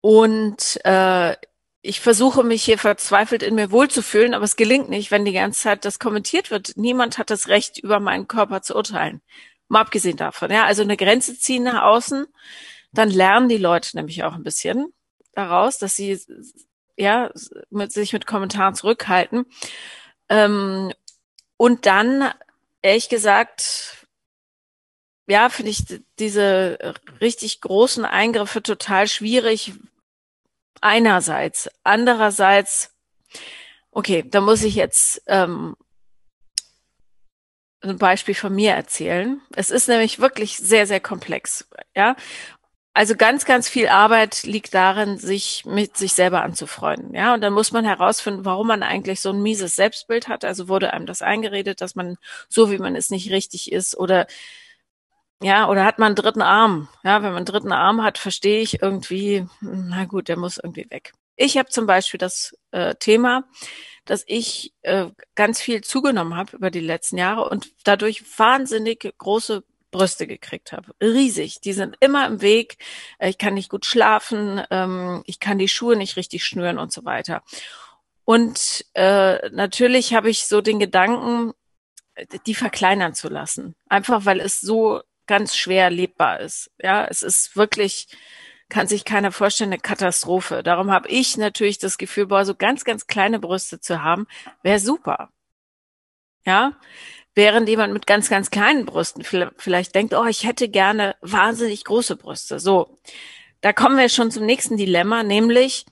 und 0.00 0.80
äh, 0.84 1.36
ich 1.82 2.00
versuche 2.00 2.42
mich 2.42 2.64
hier 2.64 2.78
verzweifelt 2.78 3.42
in 3.42 3.54
mir 3.54 3.70
wohlzufühlen, 3.70 4.34
aber 4.34 4.44
es 4.44 4.56
gelingt 4.56 4.88
nicht, 4.88 5.10
wenn 5.10 5.24
die 5.24 5.32
ganze 5.32 5.60
Zeit 5.60 5.84
das 5.84 5.98
kommentiert 5.98 6.50
wird. 6.50 6.72
Niemand 6.76 7.18
hat 7.18 7.30
das 7.30 7.48
Recht, 7.48 7.78
über 7.78 8.00
meinen 8.00 8.26
Körper 8.26 8.62
zu 8.62 8.74
urteilen. 8.74 9.20
Mal 9.68 9.82
abgesehen 9.82 10.16
davon, 10.16 10.50
ja. 10.50 10.64
Also 10.64 10.82
eine 10.82 10.96
Grenze 10.96 11.38
ziehen 11.38 11.64
nach 11.64 11.82
außen, 11.82 12.26
dann 12.92 13.10
lernen 13.10 13.48
die 13.48 13.56
Leute 13.58 13.96
nämlich 13.96 14.24
auch 14.24 14.34
ein 14.34 14.42
bisschen 14.42 14.92
daraus, 15.34 15.78
dass 15.78 15.96
sie 15.96 16.18
ja 16.96 17.30
mit, 17.70 17.92
sich 17.92 18.12
mit 18.12 18.26
Kommentaren 18.26 18.74
zurückhalten. 18.74 19.44
Ähm, 20.28 20.92
und 21.56 21.86
dann 21.86 22.32
ehrlich 22.86 23.08
gesagt, 23.08 24.06
ja, 25.26 25.48
finde 25.48 25.72
ich 25.72 25.84
diese 26.20 26.94
richtig 27.20 27.60
großen 27.60 28.04
Eingriffe 28.04 28.62
total 28.62 29.08
schwierig. 29.08 29.72
Einerseits. 30.80 31.68
Andererseits, 31.82 32.94
okay, 33.90 34.24
da 34.24 34.40
muss 34.40 34.62
ich 34.62 34.76
jetzt 34.76 35.20
ähm, 35.26 35.74
ein 37.80 37.98
Beispiel 37.98 38.36
von 38.36 38.54
mir 38.54 38.74
erzählen. 38.74 39.40
Es 39.56 39.72
ist 39.72 39.88
nämlich 39.88 40.20
wirklich 40.20 40.56
sehr, 40.58 40.86
sehr 40.86 41.00
komplex. 41.00 41.68
Ja, 41.96 42.14
also 42.96 43.14
ganz, 43.14 43.44
ganz 43.44 43.68
viel 43.68 43.88
Arbeit 43.88 44.44
liegt 44.44 44.72
darin, 44.72 45.18
sich 45.18 45.64
mit 45.66 45.98
sich 45.98 46.14
selber 46.14 46.42
anzufreunden. 46.42 47.14
Ja, 47.14 47.34
und 47.34 47.42
dann 47.42 47.52
muss 47.52 47.70
man 47.70 47.84
herausfinden, 47.84 48.46
warum 48.46 48.68
man 48.68 48.82
eigentlich 48.82 49.20
so 49.20 49.28
ein 49.28 49.42
mieses 49.42 49.76
Selbstbild 49.76 50.28
hat. 50.28 50.46
Also 50.46 50.66
wurde 50.68 50.94
einem 50.94 51.04
das 51.04 51.20
eingeredet, 51.20 51.82
dass 51.82 51.94
man 51.94 52.16
so, 52.48 52.70
wie 52.70 52.78
man 52.78 52.96
es 52.96 53.10
nicht 53.10 53.30
richtig 53.30 53.70
ist 53.70 53.98
oder 53.98 54.26
ja, 55.42 55.68
oder 55.68 55.84
hat 55.84 55.98
man 55.98 56.06
einen 56.06 56.16
dritten 56.16 56.40
Arm? 56.40 56.88
Ja, 57.04 57.16
wenn 57.16 57.28
man 57.28 57.36
einen 57.36 57.44
dritten 57.44 57.72
Arm 57.72 58.02
hat, 58.02 58.16
verstehe 58.16 58.62
ich 58.62 58.80
irgendwie, 58.80 59.46
na 59.60 60.06
gut, 60.06 60.28
der 60.28 60.38
muss 60.38 60.56
irgendwie 60.56 60.86
weg. 60.88 61.12
Ich 61.36 61.58
habe 61.58 61.68
zum 61.68 61.86
Beispiel 61.86 62.16
das 62.16 62.56
äh, 62.70 62.94
Thema, 62.94 63.44
dass 64.06 64.24
ich 64.26 64.72
äh, 64.80 65.08
ganz 65.34 65.60
viel 65.60 65.82
zugenommen 65.82 66.34
habe 66.34 66.56
über 66.56 66.70
die 66.70 66.80
letzten 66.80 67.18
Jahre 67.18 67.46
und 67.50 67.72
dadurch 67.84 68.24
wahnsinnig 68.38 69.12
große 69.18 69.64
Brüste 69.90 70.26
gekriegt 70.26 70.72
habe. 70.72 70.94
Riesig. 71.00 71.60
Die 71.60 71.72
sind 71.72 71.96
immer 72.00 72.26
im 72.26 72.40
Weg. 72.40 72.78
Äh, 73.18 73.30
ich 73.30 73.38
kann 73.38 73.54
nicht 73.54 73.70
gut 73.70 73.86
schlafen. 73.86 74.62
Ähm, 74.70 75.22
ich 75.26 75.40
kann 75.40 75.58
die 75.58 75.68
Schuhe 75.68 75.96
nicht 75.96 76.16
richtig 76.16 76.44
schnüren 76.44 76.78
und 76.78 76.92
so 76.92 77.04
weiter. 77.04 77.42
Und 78.24 78.84
äh, 78.94 79.48
natürlich 79.50 80.14
habe 80.14 80.30
ich 80.30 80.46
so 80.46 80.60
den 80.60 80.80
Gedanken, 80.80 81.52
die 82.46 82.54
verkleinern 82.54 83.14
zu 83.14 83.28
lassen. 83.28 83.74
Einfach 83.88 84.24
weil 84.24 84.40
es 84.40 84.60
so 84.60 85.02
ganz 85.26 85.56
schwer 85.56 85.90
lebbar 85.90 86.40
ist. 86.40 86.70
Ja, 86.80 87.04
es 87.06 87.22
ist 87.22 87.56
wirklich, 87.56 88.08
kann 88.68 88.88
sich 88.88 89.04
keiner 89.04 89.32
vorstellen, 89.32 89.72
eine 89.72 89.80
Katastrophe. 89.80 90.62
Darum 90.62 90.90
habe 90.90 91.08
ich 91.08 91.36
natürlich 91.36 91.78
das 91.78 91.98
Gefühl, 91.98 92.26
boah, 92.26 92.44
so 92.44 92.54
ganz, 92.54 92.84
ganz 92.84 93.06
kleine 93.06 93.38
Brüste 93.38 93.80
zu 93.80 94.02
haben, 94.02 94.26
wäre 94.62 94.78
super. 94.78 95.30
Ja, 96.44 96.78
während 97.36 97.68
jemand 97.68 97.92
mit 97.92 98.08
ganz, 98.08 98.28
ganz 98.28 98.50
kleinen 98.50 98.84
Brüsten 98.84 99.22
vielleicht 99.56 99.94
denkt, 99.94 100.14
oh, 100.14 100.24
ich 100.24 100.44
hätte 100.44 100.68
gerne 100.68 101.14
wahnsinnig 101.20 101.84
große 101.84 102.16
Brüste. 102.16 102.58
So, 102.58 102.98
da 103.60 103.72
kommen 103.72 103.96
wir 103.96 104.08
schon 104.08 104.32
zum 104.32 104.44
nächsten 104.44 104.76
Dilemma, 104.76 105.22
nämlich 105.22 105.86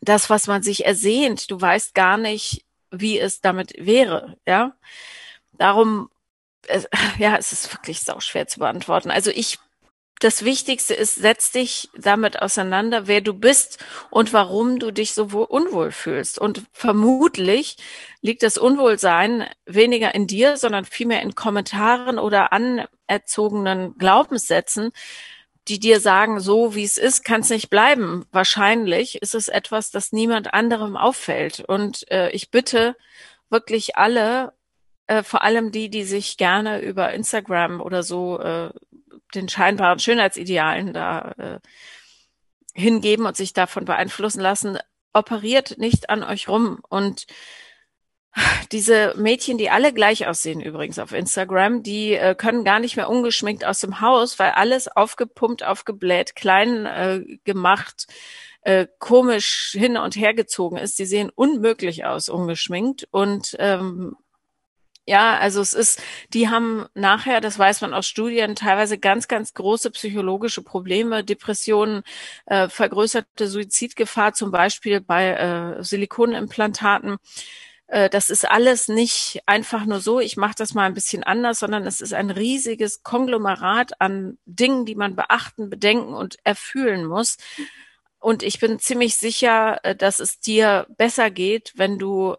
das, 0.00 0.30
was 0.30 0.46
man 0.46 0.62
sich 0.62 0.84
ersehnt. 0.86 1.50
Du 1.50 1.60
weißt 1.60 1.94
gar 1.94 2.16
nicht, 2.16 2.64
wie 2.90 3.18
es 3.18 3.40
damit 3.40 3.72
wäre. 3.78 4.36
Ja, 4.46 4.76
darum 5.52 6.10
ja, 7.18 7.36
es 7.36 7.52
ist 7.52 7.72
wirklich 7.72 8.00
sau 8.00 8.20
schwer 8.20 8.46
zu 8.46 8.60
beantworten. 8.60 9.10
Also 9.10 9.30
ich, 9.30 9.58
das 10.22 10.44
Wichtigste 10.44 10.94
ist, 10.94 11.16
setz 11.16 11.50
dich 11.50 11.90
damit 11.96 12.40
auseinander, 12.40 13.08
wer 13.08 13.20
du 13.20 13.34
bist 13.34 13.84
und 14.08 14.32
warum 14.32 14.78
du 14.78 14.92
dich 14.92 15.14
so 15.14 15.24
unwohl 15.24 15.90
fühlst. 15.90 16.38
Und 16.38 16.62
vermutlich 16.72 17.76
liegt 18.20 18.44
das 18.44 18.56
Unwohlsein 18.56 19.48
weniger 19.66 20.14
in 20.14 20.28
dir, 20.28 20.56
sondern 20.56 20.84
vielmehr 20.84 21.22
in 21.22 21.34
Kommentaren 21.34 22.20
oder 22.20 22.52
anerzogenen 22.52 23.98
Glaubenssätzen, 23.98 24.92
die 25.66 25.80
dir 25.80 25.98
sagen, 25.98 26.38
so 26.38 26.76
wie 26.76 26.84
es 26.84 26.98
ist, 26.98 27.24
kann 27.24 27.40
es 27.40 27.50
nicht 27.50 27.68
bleiben. 27.68 28.24
Wahrscheinlich 28.30 29.20
ist 29.22 29.34
es 29.34 29.48
etwas, 29.48 29.90
das 29.90 30.12
niemand 30.12 30.54
anderem 30.54 30.96
auffällt. 30.96 31.64
Und 31.66 32.08
äh, 32.12 32.30
ich 32.30 32.52
bitte 32.52 32.96
wirklich 33.50 33.96
alle 33.96 34.52
äh, 35.08 35.24
vor 35.24 35.42
allem 35.42 35.72
die, 35.72 35.90
die 35.90 36.04
sich 36.04 36.36
gerne 36.36 36.80
über 36.80 37.12
Instagram 37.12 37.80
oder 37.80 38.04
so 38.04 38.38
äh, 38.38 38.70
den 39.34 39.48
scheinbaren 39.48 39.98
Schönheitsidealen 39.98 40.92
da 40.92 41.32
äh, 41.38 41.58
hingeben 42.74 43.26
und 43.26 43.36
sich 43.36 43.52
davon 43.52 43.84
beeinflussen 43.84 44.40
lassen, 44.40 44.78
operiert 45.12 45.78
nicht 45.78 46.10
an 46.10 46.22
euch 46.22 46.48
rum. 46.48 46.80
Und 46.88 47.26
diese 48.72 49.14
Mädchen, 49.16 49.58
die 49.58 49.70
alle 49.70 49.92
gleich 49.92 50.26
aussehen 50.26 50.60
übrigens 50.60 50.98
auf 50.98 51.12
Instagram, 51.12 51.82
die 51.82 52.14
äh, 52.14 52.34
können 52.34 52.64
gar 52.64 52.80
nicht 52.80 52.96
mehr 52.96 53.10
ungeschminkt 53.10 53.64
aus 53.64 53.80
dem 53.80 54.00
Haus, 54.00 54.38
weil 54.38 54.52
alles 54.52 54.88
aufgepumpt, 54.88 55.62
aufgebläht, 55.62 56.34
klein 56.34 56.86
äh, 56.86 57.38
gemacht, 57.44 58.06
äh, 58.62 58.86
komisch 58.98 59.74
hin 59.76 59.96
und 59.96 60.16
her 60.16 60.34
gezogen 60.34 60.78
ist. 60.78 60.98
Die 60.98 61.04
sehen 61.04 61.30
unmöglich 61.34 62.04
aus, 62.06 62.28
ungeschminkt. 62.28 63.06
Und 63.10 63.54
ähm, 63.58 64.16
ja, 65.06 65.36
also 65.38 65.60
es 65.60 65.74
ist, 65.74 66.00
die 66.32 66.48
haben 66.48 66.86
nachher, 66.94 67.40
das 67.40 67.58
weiß 67.58 67.80
man 67.80 67.92
aus 67.92 68.06
Studien, 68.06 68.54
teilweise 68.54 68.98
ganz, 68.98 69.26
ganz 69.26 69.52
große 69.52 69.90
psychologische 69.90 70.62
Probleme, 70.62 71.24
Depressionen, 71.24 72.02
äh, 72.46 72.68
vergrößerte 72.68 73.48
Suizidgefahr, 73.48 74.32
zum 74.32 74.52
Beispiel 74.52 75.00
bei 75.00 75.30
äh, 75.78 75.82
Silikonimplantaten. 75.82 77.16
Äh, 77.88 78.10
das 78.10 78.30
ist 78.30 78.48
alles 78.48 78.88
nicht 78.88 79.40
einfach 79.46 79.86
nur 79.86 80.00
so, 80.00 80.20
ich 80.20 80.36
mache 80.36 80.54
das 80.56 80.74
mal 80.74 80.84
ein 80.86 80.94
bisschen 80.94 81.24
anders, 81.24 81.58
sondern 81.58 81.86
es 81.86 82.00
ist 82.00 82.14
ein 82.14 82.30
riesiges 82.30 83.02
Konglomerat 83.02 84.00
an 84.00 84.38
Dingen, 84.46 84.86
die 84.86 84.94
man 84.94 85.16
beachten, 85.16 85.68
bedenken 85.68 86.14
und 86.14 86.36
erfühlen 86.44 87.04
muss. 87.06 87.38
Und 88.20 88.44
ich 88.44 88.60
bin 88.60 88.78
ziemlich 88.78 89.16
sicher, 89.16 89.80
äh, 89.84 89.96
dass 89.96 90.20
es 90.20 90.38
dir 90.40 90.86
besser 90.96 91.30
geht, 91.30 91.72
wenn 91.76 91.98
du 91.98 92.36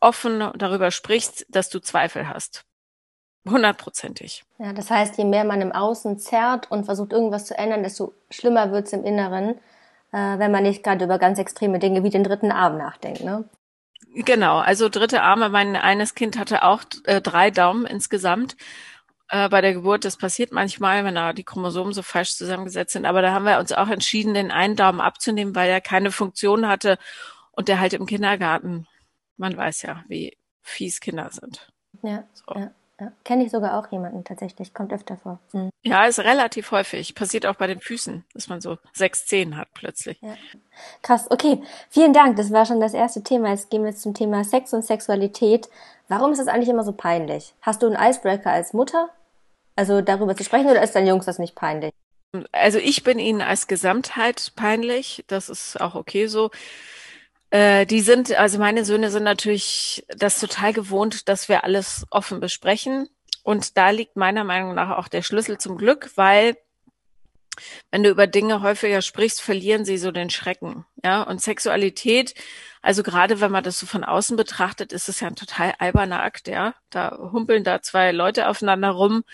offen 0.00 0.50
darüber 0.56 0.90
sprichst, 0.90 1.46
dass 1.48 1.68
du 1.68 1.80
Zweifel 1.80 2.28
hast. 2.28 2.64
Hundertprozentig. 3.48 4.44
Ja, 4.58 4.72
das 4.72 4.90
heißt, 4.90 5.16
je 5.16 5.24
mehr 5.24 5.44
man 5.44 5.60
im 5.60 5.72
Außen 5.72 6.18
zerrt 6.18 6.70
und 6.70 6.84
versucht, 6.84 7.12
irgendwas 7.12 7.46
zu 7.46 7.56
ändern, 7.56 7.82
desto 7.82 8.12
schlimmer 8.30 8.72
wird's 8.72 8.92
im 8.92 9.04
Inneren, 9.04 9.50
äh, 10.12 10.38
wenn 10.38 10.50
man 10.50 10.64
nicht 10.64 10.82
gerade 10.82 11.04
über 11.04 11.18
ganz 11.18 11.38
extreme 11.38 11.78
Dinge 11.78 12.02
wie 12.02 12.10
den 12.10 12.24
dritten 12.24 12.52
Arm 12.52 12.76
nachdenkt, 12.76 13.24
ne? 13.24 13.44
Genau, 14.14 14.58
also 14.58 14.88
dritte 14.88 15.22
Arme. 15.22 15.48
Mein 15.48 15.76
eines 15.76 16.14
Kind 16.14 16.38
hatte 16.38 16.62
auch 16.62 16.82
äh, 17.04 17.20
drei 17.20 17.50
Daumen 17.50 17.86
insgesamt 17.86 18.56
äh, 19.28 19.48
bei 19.48 19.60
der 19.60 19.74
Geburt. 19.74 20.04
Das 20.04 20.16
passiert 20.16 20.50
manchmal, 20.50 21.04
wenn 21.04 21.14
da 21.14 21.32
die 21.32 21.44
Chromosomen 21.44 21.92
so 21.92 22.02
falsch 22.02 22.34
zusammengesetzt 22.34 22.94
sind. 22.94 23.06
Aber 23.06 23.22
da 23.22 23.32
haben 23.32 23.44
wir 23.44 23.58
uns 23.58 23.72
auch 23.72 23.88
entschieden, 23.88 24.34
den 24.34 24.50
einen 24.50 24.76
Daumen 24.76 25.00
abzunehmen, 25.00 25.54
weil 25.54 25.70
er 25.70 25.80
keine 25.80 26.10
Funktion 26.10 26.68
hatte 26.68 26.98
und 27.52 27.68
der 27.68 27.80
halt 27.80 27.92
im 27.92 28.06
Kindergarten 28.06 28.86
man 29.38 29.56
weiß 29.56 29.82
ja, 29.82 30.04
wie 30.08 30.36
fies 30.62 31.00
Kinder 31.00 31.30
sind. 31.30 31.72
Ja, 32.02 32.24
so. 32.34 32.54
ja. 32.54 32.70
Ja, 33.00 33.12
kenne 33.22 33.44
ich 33.44 33.52
sogar 33.52 33.78
auch 33.78 33.92
jemanden 33.92 34.24
tatsächlich, 34.24 34.74
kommt 34.74 34.92
öfter 34.92 35.16
vor. 35.16 35.38
Mhm. 35.52 35.70
Ja, 35.84 36.06
ist 36.06 36.18
relativ 36.18 36.72
häufig. 36.72 37.14
Passiert 37.14 37.46
auch 37.46 37.54
bei 37.54 37.68
den 37.68 37.78
Füßen, 37.78 38.24
dass 38.34 38.48
man 38.48 38.60
so 38.60 38.76
sechs 38.92 39.24
Zehen 39.24 39.56
hat 39.56 39.68
plötzlich. 39.72 40.20
Ja. 40.20 40.34
Krass, 41.02 41.30
okay. 41.30 41.62
Vielen 41.90 42.12
Dank. 42.12 42.36
Das 42.36 42.50
war 42.50 42.66
schon 42.66 42.80
das 42.80 42.94
erste 42.94 43.22
Thema. 43.22 43.50
Jetzt 43.50 43.70
gehen 43.70 43.84
wir 43.84 43.94
zum 43.94 44.14
Thema 44.14 44.42
Sex 44.42 44.74
und 44.74 44.84
Sexualität. 44.84 45.68
Warum 46.08 46.32
ist 46.32 46.38
das 46.38 46.48
eigentlich 46.48 46.70
immer 46.70 46.82
so 46.82 46.92
peinlich? 46.92 47.54
Hast 47.62 47.82
du 47.82 47.86
einen 47.86 47.96
Icebreaker 47.96 48.50
als 48.50 48.72
Mutter? 48.72 49.10
Also 49.76 50.00
darüber 50.00 50.36
zu 50.36 50.42
sprechen 50.42 50.68
oder 50.68 50.82
ist 50.82 50.96
deinen 50.96 51.06
Jungs 51.06 51.24
das 51.24 51.38
nicht 51.38 51.54
peinlich? 51.54 51.92
Also 52.50 52.78
ich 52.78 53.04
bin 53.04 53.20
ihnen 53.20 53.42
als 53.42 53.68
Gesamtheit 53.68 54.52
peinlich. 54.56 55.24
Das 55.28 55.48
ist 55.48 55.80
auch 55.80 55.94
okay 55.94 56.26
so. 56.26 56.50
Äh, 57.50 57.86
die 57.86 58.00
sind, 58.00 58.32
also 58.32 58.58
meine 58.58 58.84
Söhne 58.84 59.10
sind 59.10 59.24
natürlich 59.24 60.04
das 60.08 60.38
total 60.40 60.72
gewohnt, 60.72 61.28
dass 61.28 61.48
wir 61.48 61.64
alles 61.64 62.06
offen 62.10 62.40
besprechen. 62.40 63.08
Und 63.42 63.76
da 63.76 63.90
liegt 63.90 64.16
meiner 64.16 64.44
Meinung 64.44 64.74
nach 64.74 64.98
auch 64.98 65.08
der 65.08 65.22
Schlüssel 65.22 65.58
zum 65.58 65.78
Glück, 65.78 66.10
weil 66.16 66.56
wenn 67.90 68.02
du 68.02 68.10
über 68.10 68.26
Dinge 68.26 68.62
häufiger 68.62 69.02
sprichst, 69.02 69.40
verlieren 69.40 69.84
sie 69.84 69.98
so 69.98 70.12
den 70.12 70.30
Schrecken. 70.30 70.84
Ja, 71.02 71.22
und 71.22 71.40
Sexualität, 71.40 72.34
also 72.82 73.02
gerade 73.02 73.40
wenn 73.40 73.50
man 73.50 73.64
das 73.64 73.78
so 73.78 73.86
von 73.86 74.04
außen 74.04 74.36
betrachtet, 74.36 74.92
ist 74.92 75.08
es 75.08 75.20
ja 75.20 75.28
ein 75.28 75.36
total 75.36 75.74
alberner 75.78 76.22
Akt, 76.22 76.48
ja. 76.48 76.74
Da 76.90 77.16
humpeln 77.32 77.64
da 77.64 77.82
zwei 77.82 78.12
Leute 78.12 78.48
aufeinander 78.48 78.90
rum 78.90 79.24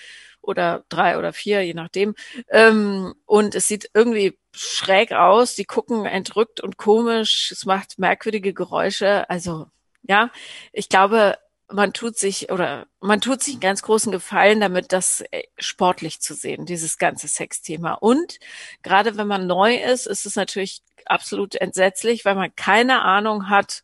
oder 0.46 0.84
drei 0.88 1.18
oder 1.18 1.32
vier, 1.32 1.62
je 1.62 1.74
nachdem. 1.74 2.14
Ähm, 2.48 3.14
und 3.26 3.54
es 3.54 3.68
sieht 3.68 3.90
irgendwie 3.94 4.38
schräg 4.52 5.12
aus. 5.12 5.54
Die 5.54 5.64
gucken 5.64 6.06
entrückt 6.06 6.60
und 6.60 6.76
komisch. 6.76 7.50
Es 7.50 7.66
macht 7.66 7.98
merkwürdige 7.98 8.52
Geräusche. 8.54 9.28
Also 9.28 9.66
ja, 10.02 10.30
ich 10.72 10.88
glaube, 10.88 11.38
man 11.68 11.92
tut 11.92 12.18
sich 12.18 12.50
oder 12.50 12.86
man 13.00 13.20
tut 13.20 13.42
sich 13.42 13.54
einen 13.54 13.60
ganz 13.60 13.82
großen 13.82 14.12
Gefallen 14.12 14.60
damit, 14.60 14.92
das 14.92 15.22
äh, 15.30 15.44
sportlich 15.58 16.20
zu 16.20 16.34
sehen, 16.34 16.66
dieses 16.66 16.98
ganze 16.98 17.28
Sexthema. 17.28 17.94
Und 17.94 18.38
gerade 18.82 19.16
wenn 19.16 19.26
man 19.26 19.46
neu 19.46 19.76
ist, 19.76 20.06
ist 20.06 20.26
es 20.26 20.36
natürlich 20.36 20.82
absolut 21.06 21.54
entsetzlich, 21.56 22.24
weil 22.24 22.34
man 22.34 22.54
keine 22.54 23.02
Ahnung 23.02 23.48
hat, 23.48 23.82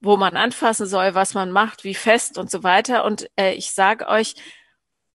wo 0.00 0.16
man 0.16 0.36
anfassen 0.36 0.86
soll, 0.86 1.14
was 1.14 1.34
man 1.34 1.50
macht, 1.50 1.84
wie 1.84 1.94
fest 1.94 2.38
und 2.38 2.50
so 2.50 2.62
weiter. 2.62 3.04
Und 3.04 3.30
äh, 3.36 3.52
ich 3.54 3.72
sage 3.72 4.08
euch, 4.08 4.34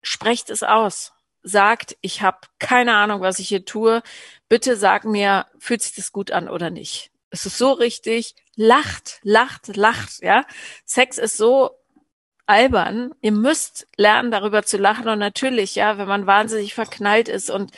sprecht 0.03 0.51
es 0.51 0.63
aus. 0.63 1.13
Sagt, 1.43 1.97
ich 2.03 2.23
habe 2.23 2.39
keine 2.59 2.95
Ahnung, 2.95 3.21
was 3.21 3.39
ich 3.39 3.49
hier 3.49 3.65
tue. 3.65 4.03
Bitte 4.49 4.77
sag 4.77 5.05
mir, 5.05 5.47
fühlt 5.59 5.83
sich 5.83 5.95
das 5.95 6.13
gut 6.13 6.31
an 6.31 6.49
oder 6.49 6.71
nicht? 6.71 7.11
Es 7.31 7.47
ist 7.47 7.59
so 7.59 7.73
richtig. 7.73 8.37
Lacht, 8.55 9.19
lacht, 9.23 9.77
lacht, 9.77 10.23
ja. 10.23 10.45
Sex 10.85 11.19
ist 11.19 11.37
so 11.37 11.71
albern. 12.47 13.15
Ihr 13.23 13.33
müsst 13.33 13.89
lernen, 13.97 14.31
darüber 14.31 14.63
zu 14.63 14.77
lachen. 14.77 15.09
Und 15.09 15.19
natürlich, 15.19 15.75
ja, 15.75 15.99
wenn 15.99 16.09
man 16.09 16.27
wahnsinnig 16.27 16.75
verknallt 16.75 17.29
ist 17.29 17.51
und 17.51 17.73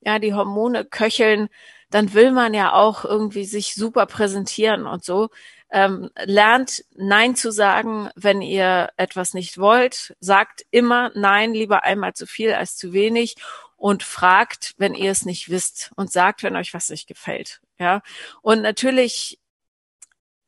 ja, 0.00 0.18
die 0.18 0.34
Hormone 0.34 0.84
köcheln, 0.84 1.48
dann 1.90 2.14
will 2.14 2.32
man 2.32 2.54
ja 2.54 2.72
auch 2.72 3.04
irgendwie 3.04 3.44
sich 3.44 3.74
super 3.74 4.06
präsentieren 4.06 4.86
und 4.86 5.04
so. 5.04 5.30
Ähm, 5.70 6.10
lernt 6.24 6.84
Nein 6.94 7.34
zu 7.36 7.50
sagen, 7.50 8.10
wenn 8.14 8.40
ihr 8.40 8.90
etwas 8.96 9.34
nicht 9.34 9.58
wollt. 9.58 10.14
Sagt 10.20 10.64
immer 10.70 11.10
Nein, 11.14 11.54
lieber 11.54 11.82
einmal 11.82 12.14
zu 12.14 12.26
viel 12.26 12.52
als 12.54 12.76
zu 12.76 12.92
wenig. 12.92 13.36
und 13.76 14.02
fragt, 14.02 14.74
wenn 14.78 14.94
ihr 14.94 15.10
es 15.10 15.24
nicht 15.26 15.50
wisst 15.50 15.92
und 15.96 16.10
sagt, 16.10 16.42
wenn 16.42 16.56
euch 16.56 16.74
was 16.74 16.88
nicht 16.88 17.06
gefällt. 17.06 17.60
Ja. 17.78 18.02
Und 18.42 18.62
natürlich 18.62 19.38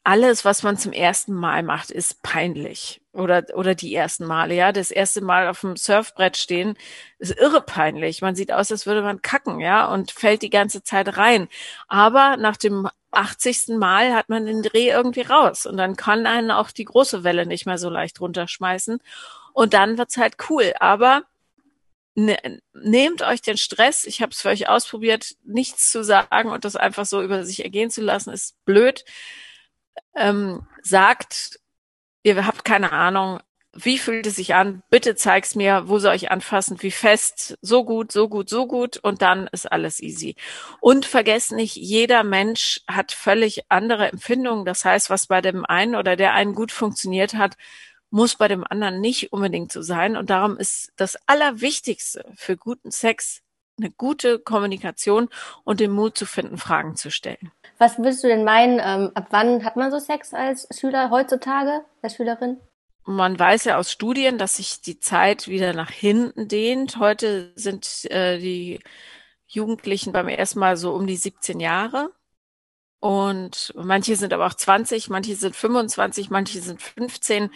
alles, 0.05 0.45
was 0.47 0.63
man 0.63 0.79
zum 0.79 0.93
ersten 0.93 1.35
Mal 1.35 1.63
macht, 1.63 1.91
ist 1.91 2.23
peinlich. 2.23 3.03
Oder, 3.13 3.45
oder 3.55 3.75
die 3.75 3.95
ersten 3.95 4.25
Male, 4.25 4.55
ja. 4.55 4.73
Das 4.73 4.91
erste 4.91 5.21
Mal 5.21 5.49
auf 5.49 5.61
dem 5.61 5.77
Surfbrett 5.77 6.39
stehen 6.39 6.79
ist 7.19 7.39
irre 7.39 7.61
peinlich. 7.61 8.23
Man 8.23 8.35
sieht 8.35 8.51
aus, 8.51 8.73
als 8.73 8.87
würde 8.87 9.03
man 9.03 9.21
kacken, 9.21 9.61
ja, 9.61 9.87
und 9.93 10.11
fällt 10.11 10.41
die 10.43 10.51
ganze 10.51 10.83
Zeit 10.83 11.19
rein. 11.19 11.49
Aber 11.89 12.39
nach 12.39 12.57
dem 12.57 12.89
80. 13.11 13.69
Mal 13.79 14.15
hat 14.15 14.29
man 14.29 14.47
den 14.47 14.63
Dreh 14.63 14.91
irgendwie 14.91 15.23
raus. 15.23 15.67
Und 15.67 15.77
dann 15.77 15.97
kann 15.97 16.27
einen 16.27 16.51
auch 16.51 16.71
die 16.71 16.85
große 16.85 17.25
Welle 17.25 17.47
nicht 17.47 17.67
mehr 17.67 17.79
so 17.79 17.91
leicht 17.91 18.21
runterschmeißen. 18.21 19.01
Und 19.53 19.75
dann 19.75 19.99
wird's 19.99 20.17
halt 20.17 20.37
cool. 20.51 20.75
Aber 20.81 21.23
ne, 22.15 22.61
nehmt 22.75 23.23
euch 23.23 23.43
den 23.43 23.57
Stress. 23.57 24.05
Ich 24.05 24.23
habe 24.23 24.33
es 24.33 24.43
für 24.43 24.49
euch 24.49 24.69
ausprobiert, 24.69 25.37
nichts 25.45 25.91
zu 25.91 26.05
sagen 26.05 26.51
und 26.51 26.65
das 26.65 26.77
einfach 26.77 27.07
so 27.07 27.23
über 27.23 27.45
sich 27.45 27.65
ergehen 27.65 27.91
zu 27.91 28.03
lassen, 28.03 28.33
ist 28.33 28.57
blöd 28.65 29.05
ähm, 30.19 30.67
sagt, 30.83 31.61
ihr 32.23 32.47
habt 32.47 32.65
keine 32.65 32.93
Ahnung, 32.93 33.41
wie 33.75 33.99
fühlt 33.99 34.27
es 34.27 34.37
sich 34.37 34.55
an? 34.55 34.83
Bitte 34.91 35.15
zeig's 35.15 35.55
mir, 35.55 35.89
wo 35.89 35.99
soll 35.99 36.15
ich 36.15 36.31
anfassen, 36.31 36.83
wie 36.83 36.91
fest, 36.91 37.59
so 37.61 37.85
gut, 37.85 38.13
so 38.13 38.29
gut, 38.29 38.49
so 38.49 38.67
gut 38.67 38.97
und 38.97 39.23
dann 39.23 39.49
ist 39.53 39.71
alles 39.71 40.01
easy. 40.01 40.37
Und 40.81 41.05
vergesst 41.05 41.53
nicht, 41.53 41.77
jeder 41.77 42.25
Mensch 42.25 42.81
hat 42.89 43.13
völlig 43.13 43.63
andere 43.69 44.09
Empfindungen. 44.09 44.65
Das 44.65 44.85
heißt, 44.85 45.11
was 45.11 45.27
bei 45.27 45.41
dem 45.41 45.65
einen 45.65 45.95
oder 45.95 46.17
der 46.17 46.35
einen 46.35 46.55
gut 46.55 46.73
funktioniert 46.73 47.35
hat, 47.35 47.57
muss 48.11 48.37
bei 48.37 48.49
dem 48.49 48.65
anderen 48.65 49.01
nicht 49.01 49.33
unbedingt 49.33 49.71
so 49.71 49.83
sein. 49.83 50.17
Und 50.17 50.31
darum 50.31 50.57
ist 50.57 50.93
das 50.97 51.19
Allerwichtigste 51.27 52.25
für 52.37 52.57
guten 52.57 52.91
Sex 52.91 53.43
eine 53.79 53.91
gute 53.91 54.39
Kommunikation 54.41 55.29
und 55.63 55.79
den 55.79 55.93
Mut 55.93 56.19
zu 56.19 56.27
finden, 56.27 56.59
Fragen 56.59 56.97
zu 56.97 57.11
stellen. 57.11 57.53
Was 57.79 57.99
würdest 57.99 58.25
du 58.25 58.29
denn 58.29 58.45
meinen, 58.45 58.81
ähm, 58.83 59.13
ab 59.15 59.29
wann 59.31 59.65
hat 59.65 59.77
man 59.77 59.91
so 59.93 59.99
Sex 60.01 60.35
als 60.35 60.67
Schüler 60.77 61.11
heutzutage, 61.11 61.85
als 62.03 62.17
Schülerin? 62.17 62.59
Man 63.09 63.39
weiß 63.39 63.65
ja 63.65 63.79
aus 63.79 63.91
Studien, 63.91 64.37
dass 64.37 64.57
sich 64.57 64.83
die 64.83 65.01
Zeit 65.01 65.49
wieder 65.49 65.73
nach 65.73 65.91
hinten 65.91 66.47
dehnt. 66.47 66.99
Heute 66.99 67.53
sind 67.57 68.05
äh, 68.11 68.39
die 68.39 68.81
Jugendlichen 69.47 70.13
beim 70.13 70.29
ersten 70.29 70.59
Mal 70.59 70.77
so 70.77 70.93
um 70.95 71.07
die 71.07 71.17
17 71.17 71.59
Jahre. 71.59 72.13
Und 73.01 73.73
manche 73.77 74.17
sind 74.17 74.35
aber 74.35 74.47
auch 74.47 74.55
20, 74.55 75.09
manche 75.09 75.37
sind 75.37 75.57
25, 75.57 76.29
manche 76.31 76.61
sind 76.61 76.83
15. 76.83 77.51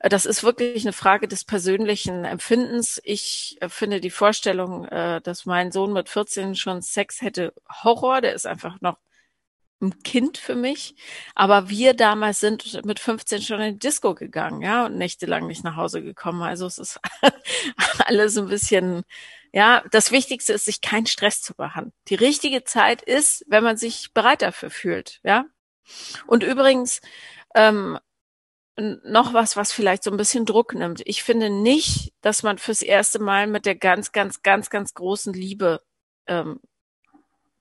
Das 0.00 0.26
ist 0.26 0.42
wirklich 0.42 0.84
eine 0.84 0.92
Frage 0.92 1.28
des 1.28 1.44
persönlichen 1.46 2.26
Empfindens. 2.26 3.00
Ich 3.04 3.56
äh, 3.62 3.70
finde 3.70 4.00
die 4.00 4.10
Vorstellung, 4.10 4.84
äh, 4.86 5.22
dass 5.22 5.46
mein 5.46 5.72
Sohn 5.72 5.94
mit 5.94 6.10
14 6.10 6.56
schon 6.56 6.82
Sex 6.82 7.22
hätte, 7.22 7.54
Horror. 7.84 8.20
Der 8.20 8.34
ist 8.34 8.46
einfach 8.46 8.80
noch 8.82 8.98
ein 9.80 10.02
Kind 10.02 10.38
für 10.38 10.54
mich. 10.54 10.94
Aber 11.34 11.68
wir 11.68 11.94
damals 11.94 12.40
sind 12.40 12.84
mit 12.84 13.00
15 13.00 13.42
schon 13.42 13.60
in 13.60 13.72
die 13.74 13.78
Disco 13.78 14.14
gegangen, 14.14 14.62
ja, 14.62 14.86
und 14.86 14.96
nächtelang 14.96 15.46
nicht 15.46 15.64
nach 15.64 15.76
Hause 15.76 16.02
gekommen. 16.02 16.42
Also 16.42 16.66
es 16.66 16.78
ist 16.78 17.00
alles 18.06 18.36
ein 18.36 18.48
bisschen, 18.48 19.02
ja, 19.52 19.82
das 19.90 20.12
Wichtigste 20.12 20.52
ist, 20.52 20.66
sich 20.66 20.80
keinen 20.80 21.06
Stress 21.06 21.42
zu 21.42 21.54
behandeln. 21.54 21.92
Die 22.08 22.14
richtige 22.14 22.64
Zeit 22.64 23.02
ist, 23.02 23.44
wenn 23.48 23.64
man 23.64 23.76
sich 23.76 24.12
bereit 24.12 24.42
dafür 24.42 24.70
fühlt, 24.70 25.20
ja. 25.24 25.46
Und 26.26 26.44
übrigens, 26.44 27.00
ähm, 27.54 27.98
noch 28.76 29.34
was, 29.34 29.56
was 29.56 29.72
vielleicht 29.72 30.04
so 30.04 30.10
ein 30.10 30.16
bisschen 30.16 30.46
Druck 30.46 30.74
nimmt. 30.74 31.02
Ich 31.04 31.22
finde 31.22 31.50
nicht, 31.50 32.12
dass 32.22 32.42
man 32.42 32.58
fürs 32.58 32.82
erste 32.82 33.18
Mal 33.18 33.46
mit 33.46 33.66
der 33.66 33.74
ganz, 33.74 34.12
ganz, 34.12 34.42
ganz, 34.42 34.70
ganz 34.70 34.94
großen 34.94 35.34
Liebe 35.34 35.82
ähm, 36.26 36.60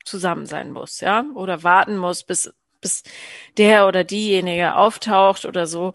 zusammen 0.09 0.45
sein 0.45 0.71
muss, 0.71 0.99
ja, 1.01 1.25
oder 1.35 1.63
warten 1.63 1.97
muss, 1.97 2.23
bis 2.23 2.51
bis 2.81 3.03
der 3.57 3.87
oder 3.87 4.03
diejenige 4.03 4.75
auftaucht 4.75 5.45
oder 5.45 5.67
so, 5.67 5.93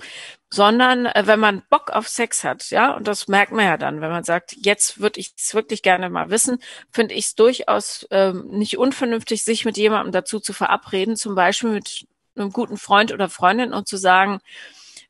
sondern 0.52 1.06
äh, 1.06 1.22
wenn 1.26 1.40
man 1.40 1.62
Bock 1.70 1.90
auf 1.90 2.08
Sex 2.08 2.44
hat, 2.44 2.70
ja, 2.70 2.94
und 2.94 3.08
das 3.08 3.28
merkt 3.28 3.52
man 3.52 3.64
ja 3.64 3.76
dann, 3.76 4.00
wenn 4.00 4.10
man 4.10 4.24
sagt, 4.24 4.54
jetzt 4.58 5.00
würde 5.00 5.20
ich 5.20 5.32
es 5.36 5.54
wirklich 5.54 5.82
gerne 5.82 6.10
mal 6.10 6.30
wissen, 6.30 6.58
finde 6.90 7.14
ich 7.14 7.26
es 7.26 7.34
durchaus 7.34 8.06
ähm, 8.10 8.46
nicht 8.50 8.78
unvernünftig, 8.78 9.44
sich 9.44 9.64
mit 9.64 9.76
jemandem 9.76 10.12
dazu 10.12 10.40
zu 10.40 10.52
verabreden, 10.52 11.16
zum 11.16 11.34
Beispiel 11.34 11.70
mit 11.70 12.06
einem 12.36 12.52
guten 12.52 12.76
Freund 12.76 13.12
oder 13.12 13.28
Freundin 13.28 13.72
und 13.72 13.88
zu 13.88 13.96
sagen, 13.96 14.40